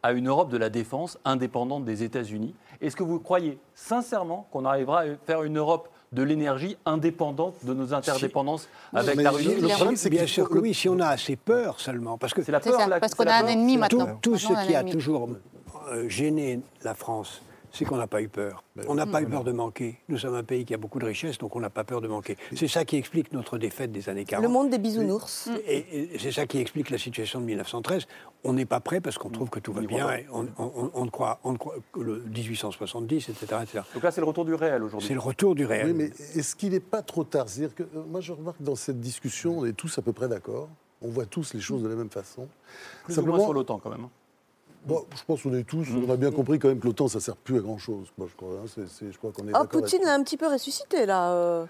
[0.02, 2.54] à une Europe de la défense indépendante des États-Unis?
[2.80, 7.72] Est-ce que vous croyez sincèrement qu'on arrivera à faire une Europe de l'énergie indépendante de
[7.72, 10.98] nos interdépendances avec mais la Russie le problème, c'est bien sûr que oui, si on
[10.98, 13.32] a assez peur seulement, parce que C'est la peur, ça, la- parce qu'on c'est a
[13.32, 13.50] la un peur.
[13.50, 14.18] ennemi Tout- maintenant.
[14.20, 15.28] Tout, ce qui a toujours
[15.92, 18.64] euh, gêné la France, c'est qu'on n'a pas eu peur.
[18.88, 19.98] On n'a pas eu peur de manquer.
[20.08, 22.08] Nous sommes un pays qui a beaucoup de richesses, donc on n'a pas peur de
[22.08, 22.36] manquer.
[22.56, 24.42] C'est ça qui explique notre défaite des années 40.
[24.44, 25.48] Le monde des bisounours.
[25.66, 28.06] Et, et c'est ça qui explique la situation de 1913.
[28.44, 30.06] On n'est pas prêt parce qu'on trouve que tout va bien.
[30.32, 33.46] On, on- on ne croit, on ne croit que le 1870, etc.
[33.62, 33.84] etc.
[33.94, 35.06] Donc là, c'est le retour du réel aujourd'hui.
[35.08, 35.86] C'est le retour du réel.
[35.88, 37.48] Oui, mais est-ce qu'il n'est pas trop tard?
[37.48, 40.12] C'est-à-dire que euh, moi, je remarque que dans cette discussion, on est tous à peu
[40.12, 40.68] près d'accord.
[41.02, 42.46] On voit tous les choses de la même façon.
[43.04, 44.06] Plus ou moins sur l'OTAN quand même.
[44.86, 47.18] Bon, je pense qu'on est tous, on a bien compris quand même que l'OTAN, ça
[47.18, 48.08] ne sert plus à grand-chose.
[48.16, 50.36] Moi, je crois, hein, c'est- c'est- je crois qu'on est Ah, Poutine l'a un petit
[50.38, 51.66] peu ressuscité, là.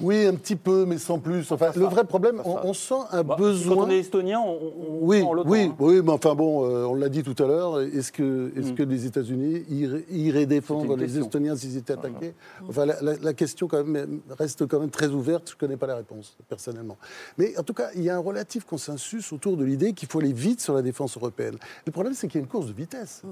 [0.00, 1.52] Oui, un petit peu, mais sans plus.
[1.52, 3.76] Enfin, le vrai problème, on, on sent un Bah, besoin.
[3.76, 5.76] Quand on est estonien, on, on Oui, prend l'OTAN, oui, hein.
[5.78, 7.80] oui, mais enfin bon, euh, on l'a dit tout à l'heure.
[7.80, 8.74] Est-ce que, est-ce Mm.
[8.74, 11.22] que les États-Unis iraient, iraient défendre les question.
[11.26, 12.34] Estoniens s'ils étaient attaqués?
[12.68, 15.48] Enfin, la, la- la question quand même reste quand même très ouverte.
[15.50, 16.96] Je ne connais pas la réponse personnellement.
[17.38, 20.18] Mais en tout cas, il y a un relatif consensus autour de l'idée qu'il faut
[20.18, 21.54] aller vite sur la défense européenne.
[21.86, 23.22] Le problème, c'est qu'il y a une course de vitesse.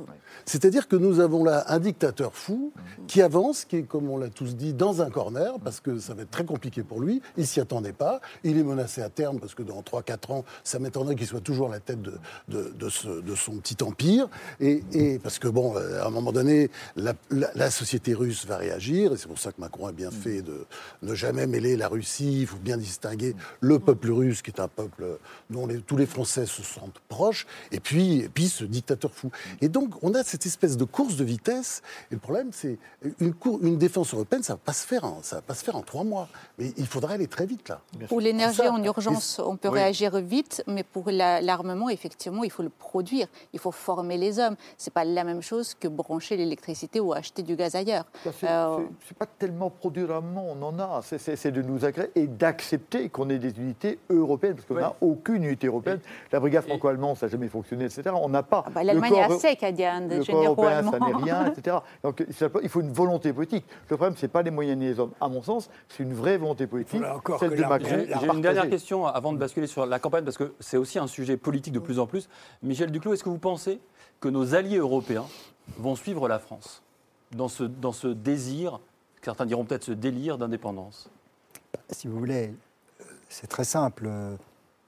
[0.44, 2.72] C'est-à-dire que nous avons là un dictateur fou
[3.08, 6.14] qui avance, qui est, comme on l'a tous dit, dans un corner, parce que ça
[6.14, 7.22] va être très compliqué pour lui.
[7.38, 8.20] Il s'y attendait pas.
[8.44, 11.68] Il est menacé à terme, parce que dans 3-4 ans, ça m'étonnerait qu'il soit toujours
[11.68, 14.28] à la tête de, de, son petit empire.
[14.60, 19.16] Et, parce que, bon, euh, à un moment donné, la, société russe va réagir, et
[19.16, 20.66] c'est pour ça que Macron a bien fait de
[21.00, 22.42] ne jamais mêler la Russie.
[22.42, 26.44] Il faut bien distinguer le peuple russe, qui est un peuple dont tous les Français
[26.44, 29.30] se sentent proches, et puis, puis ce dictateur fou.
[29.62, 31.82] Et donc, on a cette espèce de course de vitesse.
[32.10, 32.78] Et le problème, c'est
[33.20, 35.76] une défense européenne, ça ne va pas se faire en, ça va pas se faire
[35.76, 36.28] en trois mois.
[36.58, 37.80] Mais il faudrait aller très vite là.
[38.08, 39.78] Pour l'énergie en urgence, on peut oui.
[39.80, 44.38] réagir vite, mais pour la- l'armement, effectivement, il faut le produire, il faut former les
[44.38, 44.56] hommes.
[44.78, 48.04] C'est pas la même chose que brancher l'électricité ou acheter du gaz ailleurs.
[48.24, 48.78] Bah, C'est Euh,
[49.18, 51.00] pas tellement produire l'armement, on en a.
[51.02, 55.44] C'est- de nous agréer et d'accepter qu'on ait des unités européennes, parce qu'on n'a aucune
[55.44, 56.00] unité européenne.
[56.30, 58.02] La brigade franco-allemande, ça n'a jamais fonctionné, etc.
[58.14, 58.64] On n'a pas.
[58.74, 61.08] bah, le L'Allemagne corps- est assez canadienne, des le corps généraux européen, ça allemands.
[61.20, 61.76] n'est rien, etc.
[62.02, 62.24] Donc
[62.62, 63.64] il faut une volonté politique.
[63.90, 65.12] Le problème, c'est pas les moyens ni les hommes.
[65.20, 67.02] À mon sens, c'est une vraie volonté politique,
[67.38, 68.06] celle de Macron.
[68.20, 71.06] J'ai une dernière question avant de basculer sur la campagne, parce que c'est aussi un
[71.06, 72.28] sujet politique de plus en plus.
[72.62, 73.80] Michel Duclos, est-ce que vous pensez
[74.20, 75.26] que nos alliés européens
[75.78, 76.82] vont suivre la France
[77.32, 78.80] dans ce, dans ce désir,
[79.22, 81.08] certains diront peut-être ce délire d'indépendance?
[81.90, 82.52] Si vous voulez,
[83.28, 84.08] c'est très simple.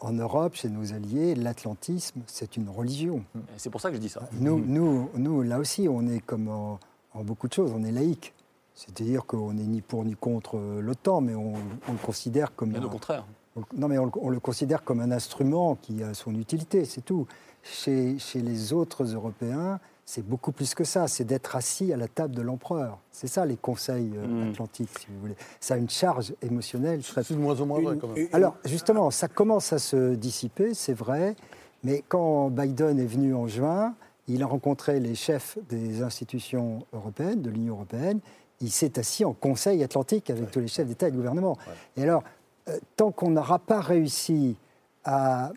[0.01, 3.24] En Europe, chez nos alliés, l'atlantisme, c'est une religion.
[3.57, 4.28] C'est pour ça que je dis ça.
[4.32, 6.78] Nous, nous, nous, là aussi, on est comme en,
[7.14, 8.34] en beaucoup de choses, on est laïque.
[8.75, 11.55] C'est-à-dire qu'on n'est ni pour ni contre euh, l'OTAN, mais on,
[11.89, 12.70] on le considère comme.
[12.70, 13.25] Bien un- au contraire.
[13.57, 16.85] on- non, mais on, le- on le considère comme un instrument qui a son utilité,
[16.85, 17.27] c'est tout.
[17.62, 21.09] Chez, chez les autres Européens, c'est beaucoup plus que ça.
[21.09, 22.99] C'est d'être assis à la table de l'empereur.
[23.11, 24.51] C'est ça les conseils euh, Mm.
[24.51, 25.37] atlantiques, si vous voulez.
[25.61, 27.01] Ça a une charge émotionnelle.
[27.03, 28.29] C'est de moins en moins vrai, quand même.
[28.33, 31.37] Alors, justement, ça commence à se dissiper, c'est vrai.
[31.85, 33.95] Mais quand Biden est venu en juin,
[34.29, 38.20] il a rencontré les chefs des institutions européennes, de l'Union européenne.
[38.65, 41.57] Il s'est assis en Conseil atlantique avec tous les chefs d'État et de gouvernement.
[41.97, 42.23] Et alors,
[42.69, 44.57] euh, tant qu'on n'aura pas réussi
[45.05, 45.53] à...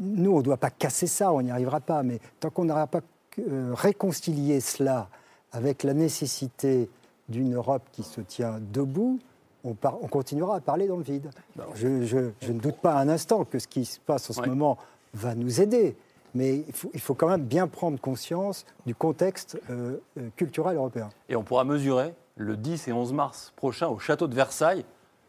[0.00, 2.86] Nous, on ne doit pas casser ça, on n'y arrivera pas, mais tant qu'on n'aura
[2.86, 3.00] pas
[3.38, 5.08] euh, réconcilié cela
[5.52, 6.88] avec la nécessité
[7.28, 9.18] d'une Europe qui se tient debout,
[9.64, 11.30] on, par- on continuera à parler dans le vide.
[11.74, 14.40] Je, je- je ne doute pas un instant que ce qui se passe en ce
[14.40, 14.48] Ouais.
[14.48, 14.78] moment
[15.14, 15.96] va nous aider,
[16.34, 19.96] mais il faut, il faut quand même bien prendre conscience du contexte euh,
[20.36, 21.08] culturel européen.
[21.28, 24.84] Et on pourra mesurer le 10 et 11 mars prochain au château de Versailles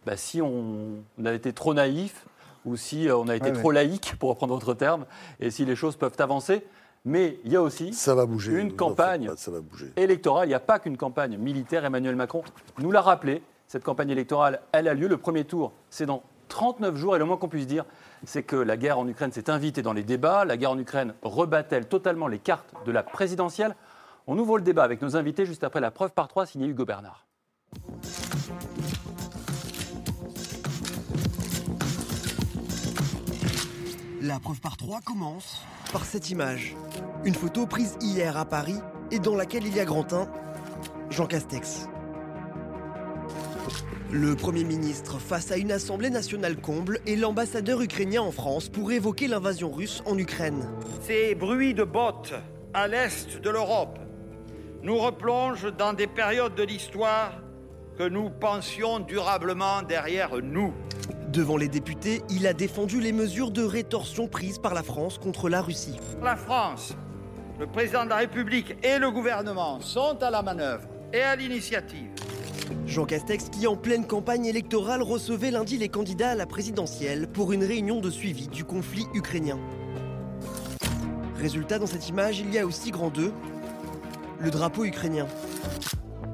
[0.06, 2.26] bah, si on a été trop naïf
[2.66, 3.76] ou si euh, on a été Ouais, trop ouais.
[3.76, 5.06] laïque, pour reprendre votre terme,
[5.40, 6.64] et si les choses peuvent avancer.
[7.06, 8.54] Mais il y a aussi Ça va bouger.
[8.60, 9.92] une campagne faites pas, ça va bouger.
[9.96, 10.46] électorale.
[10.48, 11.84] Il n'y a pas qu'une campagne militaire.
[11.86, 12.44] Emmanuel Macron
[12.78, 13.42] nous l'a rappelé.
[13.68, 15.08] Cette campagne électorale, elle a lieu.
[15.08, 17.16] Le premier tour, c'est dans 39 jours.
[17.16, 17.86] Et le moins qu'on puisse dire,
[18.26, 20.46] c'est que la guerre en Ukraine s'est invitée dans les débats.
[20.46, 23.76] La guerre en Ukraine rebat-elle totalement les cartes de la présidentielle
[24.28, 26.86] On ouvre le débat avec nos invités juste après la preuve par trois signée Hugo
[26.86, 27.28] Bernard.
[34.22, 36.76] La preuve par trois commence par cette image.
[37.26, 38.78] Une photo prise hier à Paris
[39.10, 40.32] et dans laquelle il y a Grantin,
[41.10, 41.88] Jean Castex.
[44.12, 48.92] Le Premier ministre face à une Assemblée nationale comble et l'ambassadeur ukrainien en France pour
[48.92, 50.70] évoquer l'invasion russe en Ukraine.
[51.02, 52.34] Ces bruits de bottes
[52.74, 53.98] à l'est de l'Europe
[54.84, 57.34] nous replongent dans des périodes de l'histoire
[57.98, 60.74] que nous pensions durablement derrière nous.
[61.30, 65.50] Devant les députés, il a défendu les mesures de rétorsion prises par la France contre
[65.50, 65.98] la Russie.
[66.22, 66.96] La France,
[67.60, 72.10] le président de la République et le gouvernement sont à la manœuvre et à l'initiative.
[72.88, 77.54] Jean Castex qui en pleine campagne électorale recevait lundi les candidats à la présidentielle pour
[77.54, 79.60] une réunion de suivi du conflit ukrainien.
[81.38, 83.32] Résultat, dans cette image, il y a aussi grand 2,
[84.42, 85.28] le drapeau ukrainien.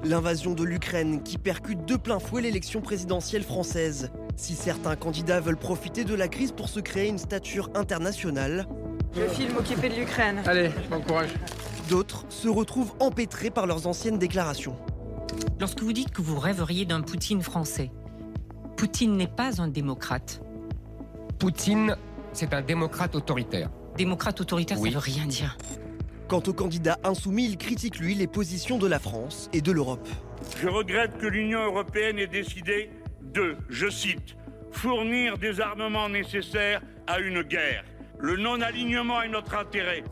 [0.04, 4.12] L'invasion de l'Ukraine qui percute de plein fouet l'élection présidentielle française.
[4.36, 8.68] Si certains candidats veulent profiter de la crise pour se créer une stature internationale,
[9.16, 10.42] Le film occupé de l'Ukraine.
[10.46, 11.34] Allez, bon courage.
[11.90, 14.76] D'autres se retrouvent empêtrés par leurs anciennes déclarations.
[15.60, 17.92] Lorsque vous dites que vous rêveriez d'un Poutine français,
[18.76, 20.42] Poutine n'est pas un démocrate.
[21.40, 21.96] Poutine,
[22.34, 23.70] c'est un démocrate autoritaire.
[23.98, 24.92] Démocrate autoritaire, Oui.
[24.92, 25.58] ça veut rien dire.
[26.28, 30.10] Quant au candidat insoumis, il critique lui les positions de la France et de l'Europe.
[30.62, 32.90] Je regrette que l'Union européenne ait décidé
[33.34, 34.36] de, je cite,
[34.72, 37.86] fournir des armements nécessaires à une guerre.
[38.20, 40.04] Le non-alignement est notre intérêt.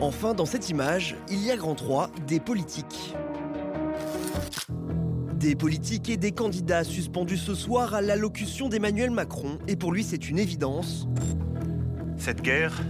[0.00, 3.14] Enfin, dans cette image, il y a grand 3, des politiques.
[5.36, 10.04] Des politiques et des candidats suspendus ce soir à l'allocution d'Emmanuel Macron, et pour lui
[10.04, 11.08] c'est une évidence.
[12.18, 12.82] Cette guerre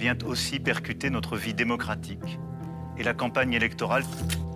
[0.00, 2.38] vient aussi percuter notre vie démocratique
[2.96, 4.02] et la campagne électorale.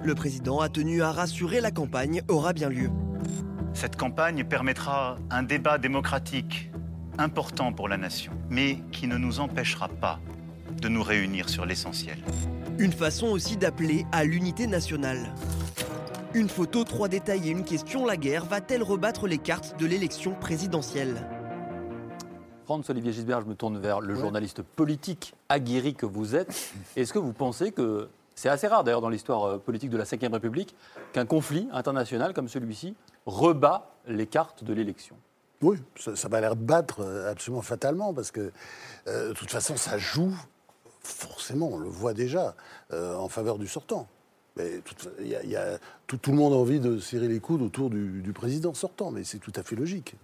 [0.03, 2.88] Le président a tenu à rassurer la campagne aura bien lieu.
[3.74, 6.70] Cette campagne permettra un débat démocratique
[7.18, 10.18] important pour la nation, mais qui ne nous empêchera pas
[10.80, 12.16] de nous réunir sur l'essentiel.
[12.78, 15.34] Une façon aussi d'appeler à l'unité nationale.
[16.32, 20.34] Une photo, trois détails et une question, la guerre va-t-elle rebattre les cartes de l'élection
[20.34, 21.22] présidentielle?
[22.64, 26.72] Franz-Olivier Gisbert, je me tourne vers le journaliste politique aguerri que vous êtes.
[26.96, 30.04] Est-ce que vous pensez que c'est assez rare d'ailleurs dans l'histoire euh, politique de la
[30.04, 30.74] Ve République
[31.12, 32.94] qu'un conflit international comme celui-ci
[33.26, 35.16] rebat les cartes de l'élection?
[35.62, 38.50] Oui, ça, ça va l'air battre euh, absolument fatalement, parce que
[39.06, 40.34] euh, de toute façon, ça joue
[41.00, 42.54] forcément, on le voit déjà,
[42.92, 44.08] euh, en faveur du sortant.
[44.56, 44.80] Mais
[45.20, 47.40] il y a- il y a- tout, tout le monde a envie de serrer les
[47.40, 50.14] coudes autour du, du président sortant, mais c'est tout à fait logique.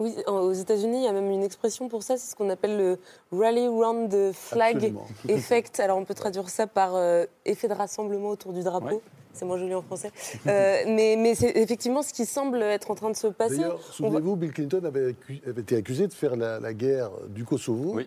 [0.00, 2.76] Oui, aux États-Unis, il y a même une expression pour ça, c'est ce qu'on appelle
[2.78, 2.98] le
[3.30, 5.06] Rally Round the Flag Absolument.
[5.28, 5.78] Effect.
[5.78, 9.02] Alors on peut traduire ça par euh, effet de rassemblement autour du drapeau.
[9.32, 10.10] C'est moins joli en français.
[10.48, 13.58] Euh, mais mais c'est effectivement ce qui semble être en train de se passer.
[13.58, 16.72] D'ailleurs, On va- souvenez-vous, Bill Clinton avait, accu- avait été accusé de faire la, la
[16.74, 18.00] guerre du Kosovo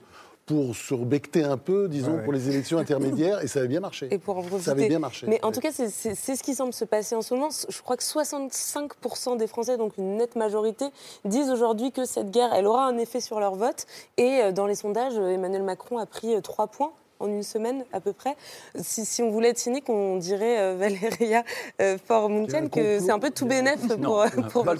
[0.45, 4.07] pour surbecter un peu, disons, Ouais, pour les élections intermédiaires, et ça avait bien marché.
[4.11, 4.63] Et pour en profiter.
[4.63, 5.25] Ça avait bien marché.
[5.29, 7.49] Mais en tout cas, c'est- ce qui semble se passer en ce moment.
[7.69, 10.85] Je crois que 65% des Français, donc une nette majorité,
[11.25, 13.85] disent aujourd'hui que cette guerre, elle aura un effet sur leur vote.
[14.17, 16.91] Et euh, dans les sondages, euh, Emmanuel Macron a pris 3 points
[17.23, 18.35] en une semaine à peu près.
[18.75, 21.43] Si, si on voulait être cynique, on dirait euh, Valéria
[21.81, 24.27] euh, Faure-Munken que c'est un peu tout bénef pour, euh,
[24.63, 24.75] pas.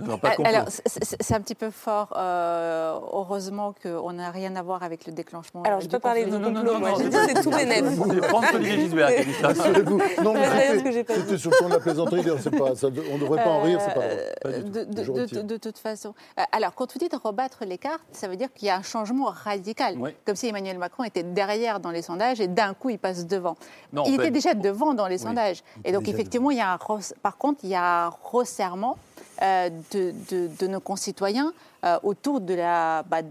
[0.00, 0.44] Non, pas complot.
[0.46, 2.12] Alors, c'est- un petit peu fort.
[2.16, 5.62] euh, heureusement qu'on n'a rien à voir avec le déclenchement.
[5.62, 6.90] Alors, euh, je peux parler du complot, moi.
[6.98, 7.84] J'ai dit c'est tout bénef.
[10.22, 12.22] Non, mais c'était- sur le de la plaisanterie,
[12.58, 14.00] pas- ça- on ne devrait pas en rire, c'est pas
[14.46, 16.14] Euh, de, de- Je de- de toute façon.
[16.38, 18.82] Euh, Alors, quand vous dites rebattre les cartes, ça veut dire qu'il y a un
[18.82, 19.96] changement radical.
[20.26, 23.56] Comme si Emmanuel Macron était derrière dans les sondages et d'un coup, il passe devant.
[23.92, 25.62] Non, il était fait- déjà devant dans les Oui, sondages.
[25.84, 26.78] Et donc, effectivement, il y a un
[27.22, 28.96] par contre, il y a un resserrement
[29.42, 31.52] euh, de, de- de nos concitoyens
[31.84, 33.02] euh, autour de la.
[33.04, 33.22] bah,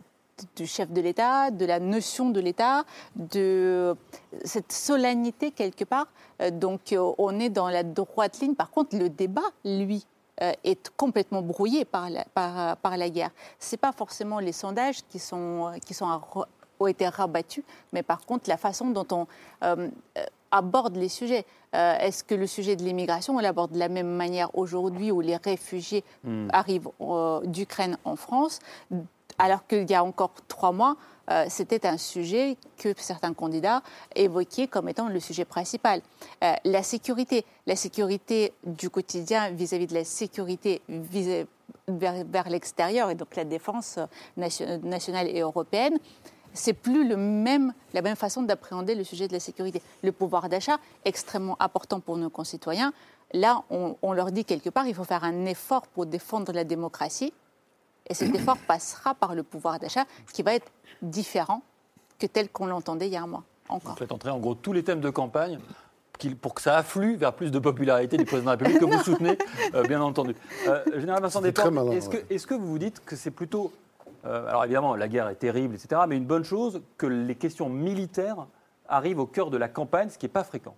[0.55, 2.83] du chef de l'État, de la notion de l'État,
[3.15, 3.95] de
[4.45, 6.05] cette solennité quelque part.
[6.41, 6.81] Euh, donc
[7.17, 8.53] on est dans la droite ligne.
[8.55, 10.05] Par contre, le débat, lui,
[10.63, 13.31] est complètement brouillé par la, par, par la guerre.
[13.59, 16.21] Ce n'est pas forcément les sondages qui, sont, qui sont à
[16.79, 17.63] ont été rabattus,
[17.93, 19.27] mais par contre la façon dont on
[19.63, 21.45] euh, euh, aborde les sujets.
[21.75, 25.21] Euh, Est-ce que le sujet de l'immigration, on l'aborde de la même manière aujourd'hui où
[25.21, 26.47] les réfugiés Hmm.
[26.51, 28.59] arrivent euh, d'Ukraine en France
[29.37, 30.95] Alors qu'il y a encore trois mois,
[31.29, 33.81] euh, c'était un sujet que certains candidats
[34.15, 36.01] évoquaient comme étant le sujet principal.
[36.43, 40.81] Euh, la sécurité, la sécurité du quotidien vis-à-vis de la sécurité
[41.87, 43.99] vers, l'extérieur et donc la défense
[44.35, 45.97] nationale et européenne,
[46.57, 49.81] c'est plus le même, la même façon d'appréhender le sujet de la sécurité.
[50.03, 52.93] Le pouvoir d'achat, extrêmement important pour nos concitoyens.
[53.33, 56.63] Là, on, on leur dit quelque part, il faut faire un effort pour défendre la
[56.63, 57.33] démocratie.
[58.07, 61.61] Et cet effort passera par le pouvoir d'achat qui va être différent
[62.19, 63.43] que tel qu'on l'entendait il y a un mois.
[63.69, 63.91] Encore.
[63.91, 65.59] Vous faites entrer en gros tous les thèmes de campagne
[66.41, 69.03] pour que ça afflue vers plus de popularité du président de la République que vous
[69.11, 69.37] soutenez,
[69.75, 70.35] euh, bien entendu.
[70.67, 73.71] Euh, Général Vincent Desportes, est-ce que, est que, vous vous dites que c'est plutôt...
[74.27, 77.69] Euh, alors évidemment, la guerre est terrible, etc., mais une bonne chose que les questions
[77.69, 78.47] militaires
[78.87, 80.75] arrivent au cœur de la campagne, ce qui n'est pas fréquent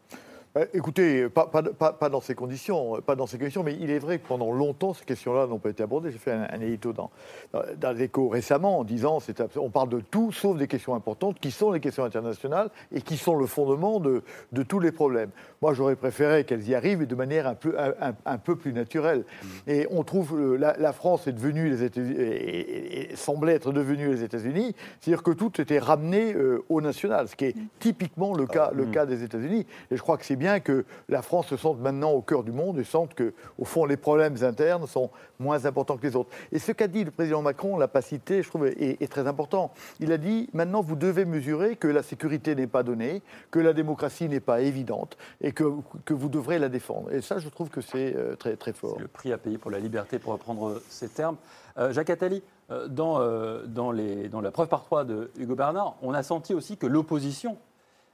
[0.74, 4.28] écoutez, pas, dans ces conditions, euh, pas dans ces conditions, mais il est vrai que
[4.28, 6.12] pendant longtemps, ces questions-là n'ont pas été abordées.
[6.12, 7.12] J'ai fait un, édito dans,
[7.54, 9.20] dans, l'écho récemment en disant
[9.58, 13.18] on parle de tout sauf des questions importantes, qui sont les questions internationales et qui
[13.18, 14.24] sont le fondement de,
[14.68, 15.30] tous les problèmes.
[15.62, 19.20] Moi, j'aurais préféré qu'elles y arrivent de manière un peu, un, peu plus naturelle.
[19.20, 19.48] Mmh.
[19.68, 24.10] Et on trouve euh, la, la France est devenue les États et, semblait être devenue
[24.10, 26.36] les États-Unis, c'est-à-dire que tout était ramené
[26.70, 27.68] au national, ce qui est mmh.
[27.80, 28.92] typiquement le cas, le mmh.
[28.92, 29.66] cas des États-Unis.
[29.92, 32.52] Et je crois que c'est bien que la France se sente maintenant au cœur du
[32.52, 36.32] monde et sente que, au fond, les problèmes internes sont moins importants que les autres.
[36.52, 39.72] Et ce qu'a dit le président Macron, l'a je trouve, est, très important.
[40.00, 43.22] Il a dit maintenant, vous devez mesurer que la sécurité n'est pas donnée,
[43.52, 45.64] que la démocratie n'est pas évidente et que,
[46.06, 47.12] que vous devrez la défendre.
[47.14, 48.98] Et ça, je trouve que c'est euh, très, très fort.
[49.00, 51.38] Le prix à payer pour la liberté, pour reprendre ces termes.
[51.78, 52.42] Euh, Jacques Attali,
[52.72, 56.78] euh, dans, les, dans la preuve par trois de Hugo Bernard, on a senti aussi
[56.78, 57.58] que l'opposition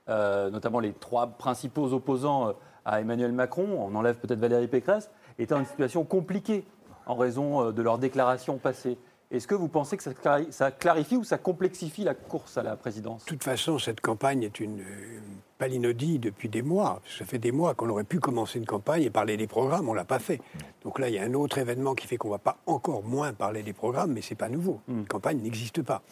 [0.07, 2.53] notamment les trois principaux opposants euh,
[2.85, 6.65] à Emmanuel Macron, on enlève peut-être Valérie Pécresse, étaient dans une situation compliquée
[7.05, 8.97] en raison euh, de leurs déclarations passées.
[9.31, 10.03] Est-ce que vous pensez que
[10.51, 13.25] ça clarifie ou ça complexifie la course à la présidence?
[13.25, 14.83] De toute façon, cette campagne est une
[15.57, 17.01] palinodie depuis des mois.
[17.17, 19.93] Ça fait des mois qu'on aurait pu commencer une campagne et parler des programmes, on
[19.93, 20.41] ne l'a pas fait.
[20.83, 23.03] Donc là, il y a un autre événement qui fait qu'on ne va pas encore
[23.03, 24.79] moins parler des programmes, mais ce n'est pas nouveau.
[24.87, 25.07] Une hmm.
[25.07, 26.03] campagne n'existe pas.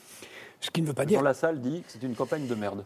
[0.59, 1.21] Ce qui ne veut pas dire.
[1.21, 2.83] la salle dit que c'est une campagne de merde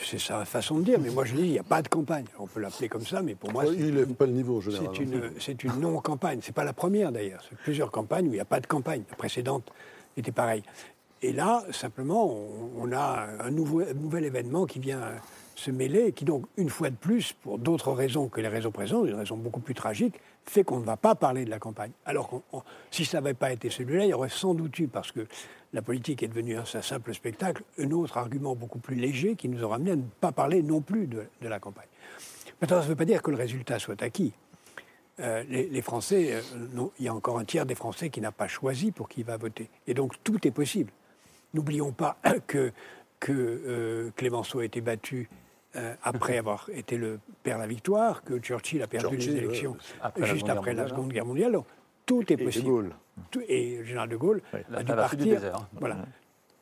[0.00, 2.24] c'est sa façon de dire, mais moi je dis, il n'y a pas de campagne.
[2.38, 3.64] On peut l'appeler comme ça, mais pour moi.
[3.66, 4.92] Il pas le niveau, généralement.
[5.38, 6.40] C'est une, non-campagne.
[6.42, 7.42] C'est pas la première d'ailleurs.
[7.48, 9.02] C'est plusieurs campagnes où il n'y a pas de campagne.
[9.10, 9.70] La précédente
[10.16, 10.62] était pareille.
[11.22, 12.34] Et là, simplement,
[12.76, 15.00] on, a un, nouveau, nouvel événement qui vient
[15.54, 18.72] se mêler, et qui donc, une fois de plus, pour d'autres raisons que les raisons
[18.72, 20.14] présentes, une raison beaucoup plus tragique,
[20.46, 21.92] fait qu'on ne va pas parler de la campagne.
[22.04, 22.42] Alors
[22.90, 25.26] si ça n'avait pas été celui-là, il y aurait sans doute eu, parce que
[25.72, 29.62] la politique est devenue un, simple spectacle, un autre argument beaucoup plus léger qui nous
[29.62, 31.86] aura amené à ne pas parler non plus de, la campagne.
[32.60, 34.32] Maintenant, ça ne veut pas dire que le résultat soit acquis.
[35.20, 38.48] Euh, les, Français, euh, il y a encore un tiers des Français qui n'a pas
[38.48, 39.68] choisi pour qui il va voter.
[39.86, 40.92] Et donc tout est possible.
[41.54, 42.16] N'oublions pas
[42.46, 42.72] que,
[43.20, 45.28] que euh, Clémenceau a été battu
[46.02, 49.76] après avoir été le père de la victoire, que Churchill a perdu les élections
[50.18, 51.58] juste après la Seconde Guerre mondiale.
[52.06, 52.94] tout est possible
[53.48, 54.42] et le général de Gaulle
[54.72, 55.44] a dû partir.
[55.44, 55.68] Hein.
[55.74, 55.96] Voilà.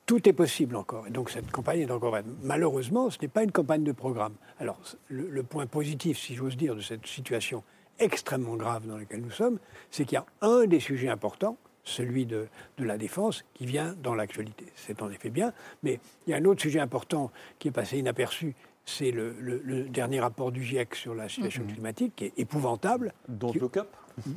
[0.06, 1.06] Tout est possible encore.
[1.06, 4.34] Et donc cette campagne est encore Malheureusement, ce n'est pas une campagne de programme.
[4.58, 7.62] Alors, le, point positif, si j'ose dire, de cette situation
[7.98, 9.58] extrêmement grave dans laquelle nous sommes,
[9.90, 12.48] c'est qu'il y a un des sujets importants, celui de,
[12.78, 14.66] de la défense, qui vient dans l'actualité.
[14.74, 15.52] C'est en effet bien,
[15.82, 18.54] mais il y a un autre sujet important qui est passé inaperçu,
[18.85, 21.72] c'est le, dernier rapport du GIEC sur la situation mm-hmm.
[21.72, 23.12] climatique, qui est épouvantable.
[23.28, 23.89] Dont le cap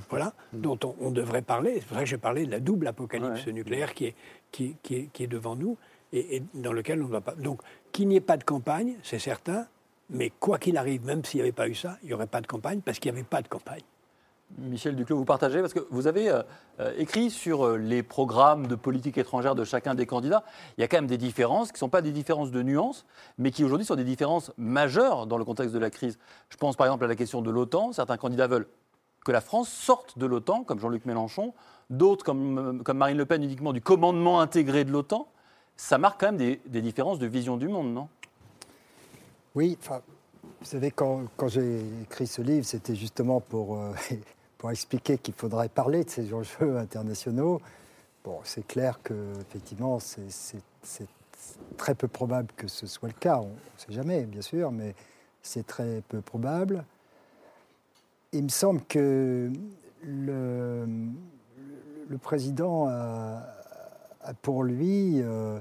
[0.09, 1.81] voilà, dont on, devrait parler.
[1.81, 4.15] C'est vrai que j'ai parlé de la double apocalypse nucléaire qui est,
[4.51, 5.77] qui, est, qui, est, devant nous
[6.11, 7.35] et, dans lequel on ne va pas.
[7.35, 9.67] Donc, qu'il n'y ait pas de campagne, c'est certain,
[10.09, 12.41] mais quoi qu'il arrive, même s'il n'y avait pas eu ça, il n'y aurait pas
[12.41, 13.81] de campagne parce qu'il n'y avait pas de campagne.
[14.57, 16.41] Michel Duclos, vous partagez Parce que vous avez euh,
[16.79, 20.43] euh, écrit sur euh, les programmes de politique étrangère de chacun des candidats.
[20.77, 23.05] Il y a quand même des différences qui ne sont pas des différences de nuances,
[23.37, 26.17] mais qui aujourd'hui sont des différences majeures dans le contexte de la crise.
[26.49, 27.93] Je pense par exemple à la question de l'OTAN.
[27.93, 28.67] Certains candidats veulent
[29.25, 31.53] que la France sorte de l'OTAN, comme Jean-Luc Mélenchon,
[31.89, 35.27] d'autres, comme, Marine Le Pen, uniquement du commandement intégré de l'OTAN,
[35.77, 38.07] ça marque quand même des, différences de vision du monde, non?
[39.55, 40.01] Oui, enfin,
[40.43, 43.79] vous savez, quand, j'ai écrit ce livre, c'était justement pour,
[44.63, 47.59] pour expliquer qu'il faudrait parler de ces enjeux internationaux.
[48.23, 51.07] Bon, c'est clair que effectivement, c'est
[51.75, 53.39] très peu probable que ce soit le cas.
[53.39, 54.95] On ne sait jamais, bien sûr, mais
[55.41, 56.85] c'est très peu probable
[58.33, 59.51] il me semble que
[60.03, 60.87] le,
[62.21, 63.43] président a,
[64.41, 65.59] pour lui euh,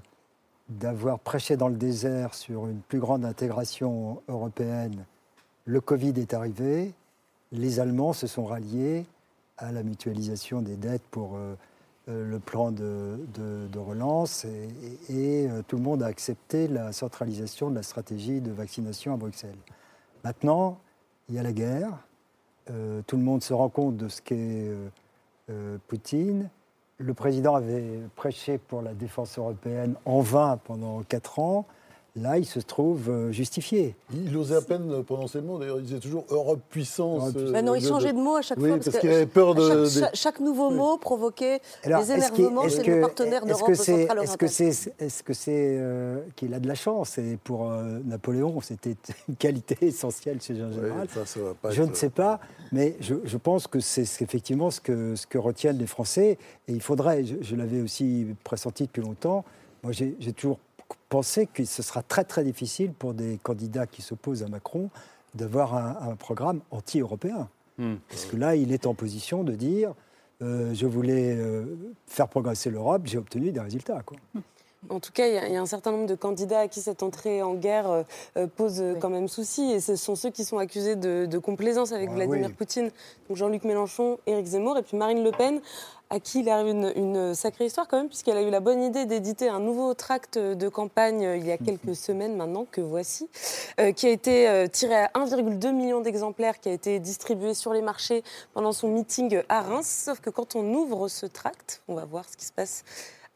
[0.69, 5.05] d'avoir prêché dans le désert sur une plus grande intégration européenne.
[5.67, 6.95] Le Covid est arrivé,
[7.53, 9.05] les Allemands se sont ralliés
[9.59, 11.55] à la mutualisation des dettes pour euh,
[12.09, 13.19] euh, le plan de,
[13.79, 19.15] relance et, euh, tout le monde a accepté la centralisation de la stratégie de vaccination
[19.15, 19.59] à Bruxelles.
[20.25, 20.79] Maintenant,
[21.29, 21.91] il y a la guerre,
[23.07, 24.71] tout le monde se rend compte de ce qu'est
[25.89, 26.49] Poutine.
[26.99, 31.67] Le président avait prêché pour la défense européenne en vain pendant quatre ans.
[32.15, 33.95] Là, il se trouve euh, justifié.
[34.13, 37.23] Il osait à peine prononcer le mot, d'ailleurs, il disait toujours Europe puissance.
[37.23, 38.77] Europe euh, Ben non, il changeait de mot à chaque oui, fois.
[38.79, 39.87] parce que qu'il avait peur de.
[39.89, 43.67] chaque, des- chaque- nouveau mot provoquait Alors, des énervements est-ce chez que- nos partenaires d'Europe
[43.67, 47.17] que c'est- centrale Est-ce que c'est est-ce que c'est euh, qu'il a de la chance
[47.17, 48.95] Et pour euh, Napoléon, c'était
[49.31, 51.09] une qualité essentielle chez un général.
[51.15, 52.41] ça, ça va pas je être- ne sais pas,
[52.73, 56.37] mais je, je pense que c'est effectivement ce que, ce que retiennent les Français.
[56.69, 59.47] Et il faudrait, je, je l'avais aussi pressenti depuis longtemps,
[59.83, 60.59] moi j'ai toujours
[61.09, 64.91] pensé que ce sera très très difficile pour des candidats qui s'opposent à Macron
[65.35, 67.49] d'avoir un, un programme anti-européen.
[67.79, 67.95] Hmm.
[68.09, 69.95] Parce que là, il est en position de dire
[70.43, 71.65] euh, je voulais euh,
[72.07, 74.03] faire progresser l'Europe, j'ai obtenu des résultats.
[74.05, 74.19] Quoi.
[74.91, 76.69] En tout cas, il y, a- il y a un certain nombre de candidats à
[76.69, 78.03] qui cette entrée en guerre euh,
[78.37, 79.71] euh, pose euh, quand même souci.
[79.73, 82.53] Et ce sont ceux qui sont accusés de, de complaisance avec Ah Vladimir oui.
[82.53, 82.91] Poutine.
[83.29, 85.61] Donc Jean-Luc Mélenchon, Éric Zemmour et puis Marine Le Pen,
[86.11, 88.83] à qui il arrive une, une sacrée histoire quand même, puisqu'elle a eu la bonne
[88.83, 93.31] idée d'éditer un nouveau tract de campagne il y a quelques semaines maintenant, que voici,
[93.81, 97.73] euh, qui a été euh, tiré à 1,2 million d'exemplaires, qui a été distribué sur
[97.73, 98.23] les marchés
[98.53, 99.87] pendant son meeting à Reims.
[100.07, 102.85] Sauf que quand on ouvre ce tract, on va voir ce qui se passe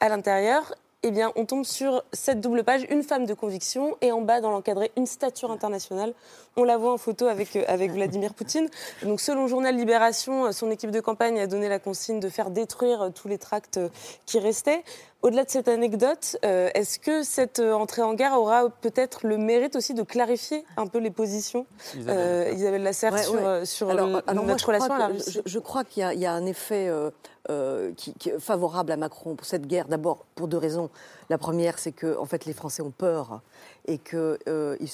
[0.01, 0.75] à l'intérieur,
[1.09, 4.41] eh bien, on tombe sur cette double page, une femme de conviction, et en bas,
[4.41, 6.15] dans l'encadré, une stature internationale.
[6.57, 8.69] On la voit en photo avec, euh, avec Vladimir Poutine.
[9.05, 12.29] Donc, selon le journal Libération, euh, son équipe de campagne a donné la consigne de
[12.29, 13.79] faire détruire euh, tous les tracts
[14.27, 14.83] qui restaient.
[15.23, 19.39] Au-delà de cette anecdote, euh, est-ce que cette euh, entrée en guerre aura peut-être le
[19.39, 22.17] mérite aussi de clarifier un peu les positions Isabelle.
[22.17, 23.41] Euh, Isabelle Lasserre Ouais, sur, ouais.
[23.45, 25.85] euh, sur alors, le- alors moi, notre je relation à la Russie Je, je crois
[25.85, 27.11] qu'il y, a- il y a un effet euh,
[27.51, 29.89] euh, qui, qui est favorable à Macron pour cette guerre.
[29.89, 30.91] D'abord, pour deux raisons.
[31.31, 33.41] La première, c'est que en fait, les Français ont peur
[33.87, 34.39] et qu'ils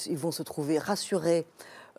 [0.07, 1.45] ils vont se trouver rassurés.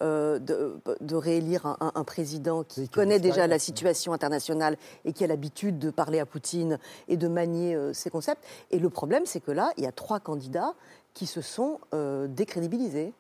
[0.03, 5.13] Euh, de, de réélire un, un- un président qui connaît déjà la situation internationale et
[5.13, 6.79] qui a l'habitude de parler à Poutine
[7.09, 8.43] et de manier euh, ses concepts.
[8.71, 10.75] Et le problème, c'est que là, il y a trois candidats
[11.15, 13.13] qui se sont euh, décrédibilisés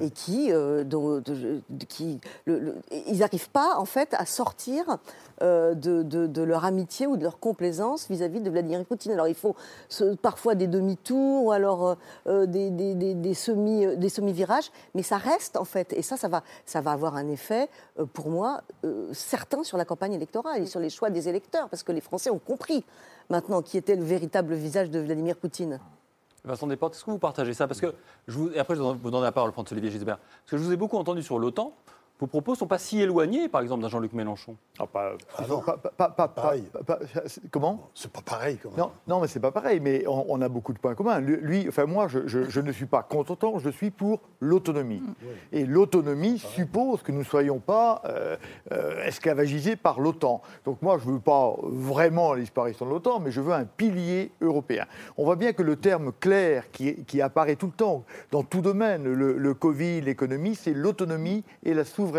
[0.00, 0.84] et qui, euh,
[2.46, 4.98] ils n'arrivent pas en fait à sortir
[5.42, 9.12] euh, de, leur amitié ou de leur complaisance vis-à-vis de Vladimir Poutine.
[9.12, 9.54] Alors il faut
[9.88, 15.02] ce- parfois des demi-tours ou alors euh, des, des- des- des semi, des semi-virages, mais
[15.02, 17.68] ça reste en fait, et ça, ça va, ça va avoir un effet
[18.12, 18.62] pour moi
[19.12, 22.30] certain sur la campagne électorale et sur les choix des électeurs, parce que les Français
[22.30, 22.84] ont compris
[23.30, 25.78] maintenant qui était le véritable visage de Vladimir Poutine.
[26.44, 27.68] Vincent Desportes, est-ce que vous partagez ça?
[27.68, 27.94] Parce que
[28.26, 30.18] je vous, après, je vous donne la parole, François Olivier Gisbert.
[30.18, 31.72] Parce que je vous ai beaucoup entendu sur l'OTAN.
[32.20, 34.54] Vos propos ne sont pas si éloignés, par exemple, d'un Jean-Luc Mélenchon.
[34.78, 35.60] Ah, pas, Ah non.
[35.60, 36.62] pas- pas- pas- pas- Pareil.
[36.72, 37.90] pas- pas- c'est- comment?
[37.94, 38.78] C'est pas pareil quand même.
[38.78, 39.80] non, non, mais c'est pas pareil.
[39.80, 41.18] Mais on, on a beaucoup de points communs.
[41.18, 45.02] Lui, enfin moi, je, je- je ne suis pas contre autant, je suis pour l'autonomie.
[45.50, 48.36] Et l'autonomie suppose que nous ne soyons pas euh,
[48.70, 50.42] euh, esclavagisés par l'OTAN.
[50.64, 53.64] Donc moi, je ne veux pas vraiment la disparition de l'OTAN, mais je veux un
[53.64, 54.86] pilier européen.
[55.16, 58.60] On voit bien que le terme clair qui, qui apparaît tout le temps, dans tout
[58.60, 62.11] domaine, le, le Covid, l'économie, c'est l'autonomie et la souveraineté.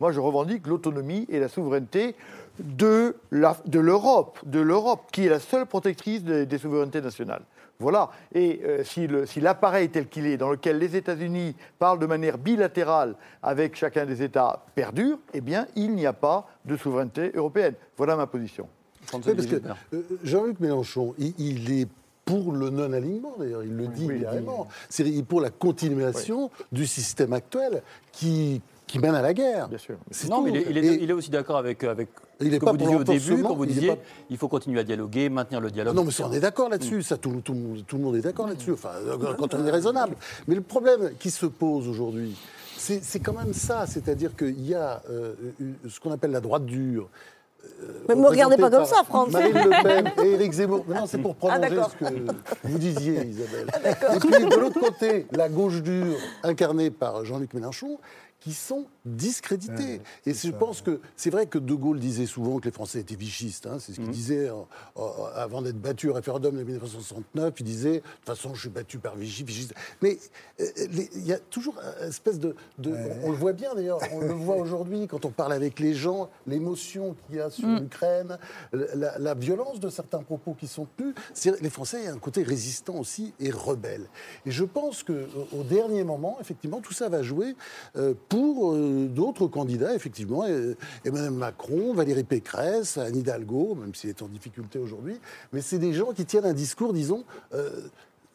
[0.00, 2.14] Moi, je revendique l'autonomie et la souveraineté
[2.58, 7.42] de l'Europe, de l'Europe, qui est la seule protectrice des, des souverainetés nationales.
[7.78, 8.08] Voilà.
[8.34, 12.06] Et euh, si le- si l'appareil tel qu'il est, dans lequel les États-Unis parlent de
[12.06, 17.32] manière bilatérale avec chacun des États, perdure, eh bien, il n'y a pas de souveraineté
[17.34, 17.74] européenne.
[17.98, 18.66] Voilà ma position.
[19.12, 19.56] Oui, parce que
[19.92, 21.88] euh, Jean-Luc Mélenchon, il, il est
[22.24, 24.66] pour le non-alignement, d'ailleurs, il le dit oui, il carrément.
[24.88, 29.68] C'est pour la continuation du système actuel qui, qui mène à la guerre.
[29.68, 29.96] Bien sûr.
[30.10, 30.44] C'est Non, tout.
[30.44, 32.08] mais il est, il est- Et- il est aussi d'accord avec, avec
[32.40, 34.48] Il ce est pas vous pour disiez au début, quand vous disiez pas- il faut
[34.48, 35.92] continuer à dialoguer, maintenir le dialogue.
[35.96, 37.02] Ah non, mais on est d'accord là-dessus.
[37.02, 38.72] Ça, tout, tout le monde- tout le monde est d'accord là-dessus.
[38.72, 40.14] Enfin, euh, quand on est raisonnable.
[40.46, 42.36] Mais le problème qui se pose aujourd'hui,
[42.76, 43.86] c'est quand même ça.
[43.86, 45.32] C'est-à-dire qu'il y a euh,
[45.88, 47.08] ce qu'on appelle la droite dure.
[47.82, 49.32] euh, Mais me regardez pas comme ça, Franck.
[49.32, 50.84] Marine Le Pen et Éric Zemmour.
[50.86, 51.90] Mais non, c'est pour Ah, prolonger d'accord.
[51.90, 52.14] ce que
[52.62, 53.66] vous disiez, Isabelle.
[54.14, 56.14] et puis, de l'autre côté, la gauche dure,
[56.44, 57.98] incarnée par Jean-Luc Mélenchon,
[58.40, 60.00] qui sont discrédités.
[60.26, 63.14] et je pense que c'est vrai que De Gaulle disait souvent que les Français étaient
[63.16, 63.66] vichistes.
[63.66, 64.54] hein, c'est ce qu'il disait euh,
[64.98, 65.02] euh,
[65.34, 67.54] avant d'être battu au référendum de 1969.
[67.60, 69.74] Il disait de toute façon, je suis battu par Vichy, vichiste.
[70.02, 70.18] Mais
[70.60, 70.66] euh,
[71.14, 72.90] il y a toujours une espèce de, de-
[73.22, 73.98] on, on le voit bien d'ailleurs.
[74.12, 77.68] On le voit aujourd'hui quand on parle avec les gens, l'émotion qu'il y a sur
[77.68, 78.38] l'Ukraine,
[78.72, 81.14] la, la violence de certains propos qui sont tenus.
[81.60, 84.06] Les Français, il y a un côté résistant aussi et rebelle.
[84.46, 87.54] Et je pense que au- au dernier moment, effectivement, tout ça va jouer
[87.96, 90.44] euh, pour euh, d'autres candidats, effectivement,
[91.04, 95.18] Emmanuel Macron, Valérie Pécresse, Anne Hidalgo, même s'il est en difficulté aujourd'hui,
[95.52, 97.24] mais c'est des gens qui tiennent un discours, disons,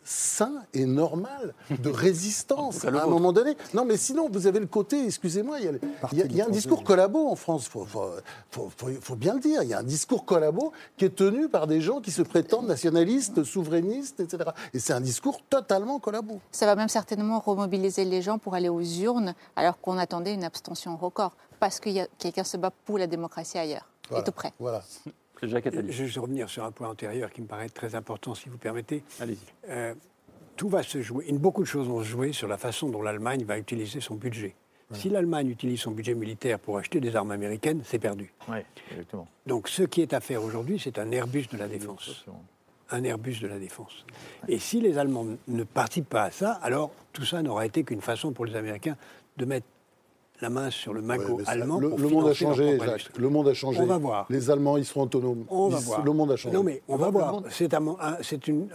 [0.04, 3.56] sain et normal de résistance à un moment donné.
[3.74, 5.80] Non, mais sinon, vous avez le côté, excusez-moi, il
[6.14, 9.64] y a, un discours collabo en France, il faut, bien le dire.
[9.64, 12.68] Il y a un discours collabo qui est tenu par des gens qui se prétendent
[12.68, 14.52] nationalistes, souverainistes, etc.
[14.74, 16.40] Et c'est un discours totalement collabo.
[16.52, 20.44] Ça va même certainement remobiliser les gens pour aller aux urnes alors qu'on attendait une
[20.44, 24.54] abstention record, parce que quelqu'un se bat pour la démocratie ailleurs, et tout près.
[24.60, 24.84] Voilà.
[25.42, 29.04] Je vais revenir sur un point antérieur qui me paraît très important, si vous permettez.
[29.20, 29.38] Allez-y.
[29.70, 29.94] Euh,
[30.56, 33.44] tout va se jouer, beaucoup de choses vont se jouer sur la façon dont l'Allemagne
[33.44, 34.56] va utiliser son budget.
[34.94, 38.34] Si l'Allemagne utilise son budget militaire pour acheter des armes américaines, c'est perdu.
[38.50, 38.58] Oui,
[38.92, 39.26] exactement.
[39.48, 42.26] Donc ce qui est à faire aujourd'hui, c'est un Airbus de la défense.
[42.90, 44.06] Un Airbus de la défense.
[44.50, 48.02] Et si les Allemands ne participent pas à ça, alors tout ça n'aura été qu'une
[48.02, 48.98] façon pour les Américains
[49.38, 49.66] de mettre
[50.42, 51.80] la main sur le magot allemand.
[51.80, 53.18] Le, monde a changé, Jacques.
[53.18, 53.80] Le monde a changé.
[53.80, 54.26] On va voir.
[54.30, 55.46] Les Allemands, ils seront autonomes.
[55.50, 56.04] On va voir.
[56.04, 56.56] Le monde a changé.
[56.56, 57.42] Non, mais on, va, voir.
[57.50, 58.68] C'est une,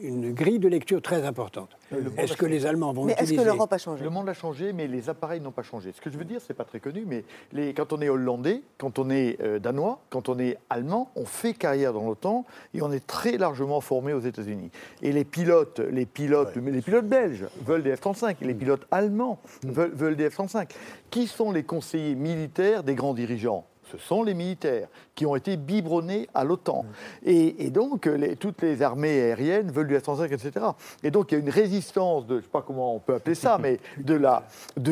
[0.00, 1.70] une, grille de lecture très importante.
[2.16, 3.34] Est-ce que les Allemands vont mais utiliser...
[3.34, 5.92] est-ce que l'Europe a changé Le monde a changé, mais les appareils n'ont pas changé.
[5.92, 8.62] Ce que je veux dire, c'est pas très connu, mais les, quand on est hollandais,
[8.76, 12.44] quand on est euh, danois, quand on est allemand, on fait carrière dans l'OTAN
[12.74, 14.70] et on est très largement formé aux États-Unis.
[15.02, 18.58] Et les pilotes, les pilotes, les pilotes belges veulent des F-35, les mm.
[18.58, 20.68] pilotes allemands veulent, veulent des F-35.
[21.10, 23.64] Qui sont les conseillers militaires des grands dirigeants?
[23.90, 26.84] Ce sont les militaires qui ont été biberonnés à l'OTAN.
[27.24, 30.66] Et, donc, toutes les armées aériennes veulent du F-35, etc.
[31.02, 33.14] Et donc, il y a une résistance de, je ne sais pas comment on peut
[33.14, 34.14] appeler ça, mais de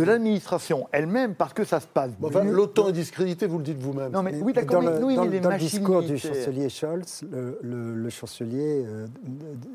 [0.02, 2.11] l'administration de elle-même, parce que ça se passe
[2.44, 4.12] L'OTAN est discrédité, vous le dites vous-même.
[4.12, 7.24] Non, mais, oui, d'accord, dans, oui, mais dans, le discours du chancelier Scholz,
[7.62, 9.07] le, chancelier euh,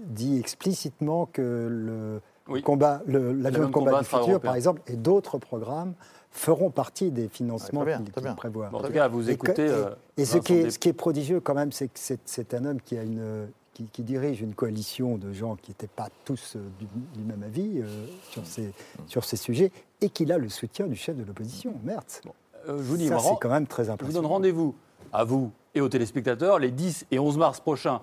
[0.07, 5.93] dit explicitement que le combat, l'avion de combat, du futur, par exemple, et d'autres programmes
[6.32, 8.69] feront partie des financements qu'il prévoit.
[8.71, 9.69] en tout cas, vous écoutez.
[10.17, 12.82] Et, ce, qui est, ce, qui est, prodigieux quand même, c'est que c'est un homme
[12.82, 17.23] qui, a une, qui, dirige une coalition de gens qui n'étaient pas tous euh, du,
[17.23, 17.86] même avis euh,
[18.29, 18.73] sur, ces,
[19.07, 19.71] sur ces sujets
[20.01, 22.21] et qu'il a le soutien du chef de l'opposition, Merz.
[22.67, 24.05] Euh, je vous dis, Ça, c'est quand même très important.
[24.05, 24.75] Je vous donne rendez-vous
[25.13, 28.01] à vous et aux téléspectateurs les 10 et 11 mars prochains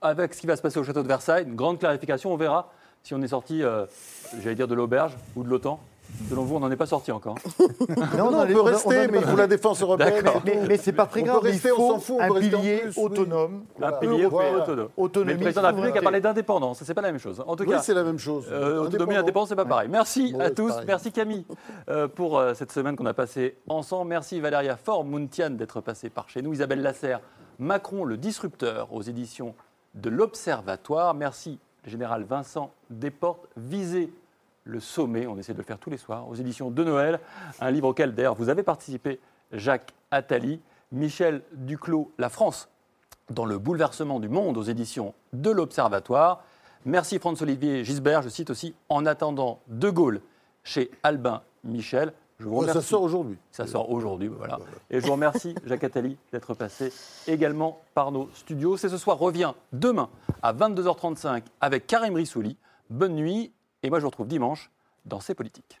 [0.00, 1.44] avec ce qui va se passer au château de Versailles.
[1.44, 2.70] Une grande clarification, on verra
[3.02, 3.62] si on est sorti,
[4.42, 5.78] j'allais dire, de l'auberge ou de l'OTAN.
[6.28, 7.36] Selon vous, on n'en est pas sorti encore.
[8.16, 10.24] non, on, peut rester, mais pour la défense européenne.
[10.44, 11.42] Mais, mais c'est pas très grave.
[11.44, 13.64] il faut on fout, un pilier autonome.
[13.80, 14.88] Un pilier autonome.
[15.26, 16.82] Mais le président de la République a parlé d'indépendance.
[16.82, 17.42] C'est pas la même chose.
[17.46, 18.46] En tout oui, c'est la même chose.
[18.50, 19.88] Euh, autonomie, indépendance, c'est pas pareil.
[19.90, 20.72] Merci à tous.
[20.86, 21.44] Merci Camille
[21.88, 24.08] euh, pour euh, cette semaine qu'on a passée ensemble.
[24.08, 26.52] Merci Valéria Faure-Mountian d'être passée par chez nous.
[26.52, 27.20] Isabelle Lasserre,
[27.58, 29.54] Macron le disrupteur aux éditions
[29.94, 31.14] de l'Observatoire.
[31.14, 34.12] Merci général Vincent Desportes, visé
[34.66, 35.26] le sommet.
[35.26, 37.20] On essaie de le faire tous les soirs aux éditions de Noël.
[37.60, 39.20] Un livre auquel d'ailleurs vous avez participé,
[39.52, 40.60] Jacques Attali.
[40.92, 42.68] Michel Duclos, La France
[43.30, 46.44] dans le bouleversement du monde aux éditions de l'Observatoire.
[46.84, 48.22] Merci François-Olivier Gisbert.
[48.22, 50.20] Je cite aussi En attendant De Gaulle
[50.62, 52.12] chez Albin Michel.
[52.38, 52.80] Je vous remercie.
[52.80, 53.36] ça sort aujourd'hui.
[53.50, 54.58] Ça sort aujourd'hui, voilà.
[54.90, 56.92] Et je vous remercie, Jacques Attali, d'être passé
[57.26, 58.76] également par nos studios.
[58.76, 60.08] C'est ce soir revient demain
[60.42, 62.56] à 22h35 avec Karim Rissouli.
[62.90, 63.52] Bonne nuit
[63.86, 64.70] et moi, je vous retrouve dimanche
[65.04, 65.80] dans C'est Politique.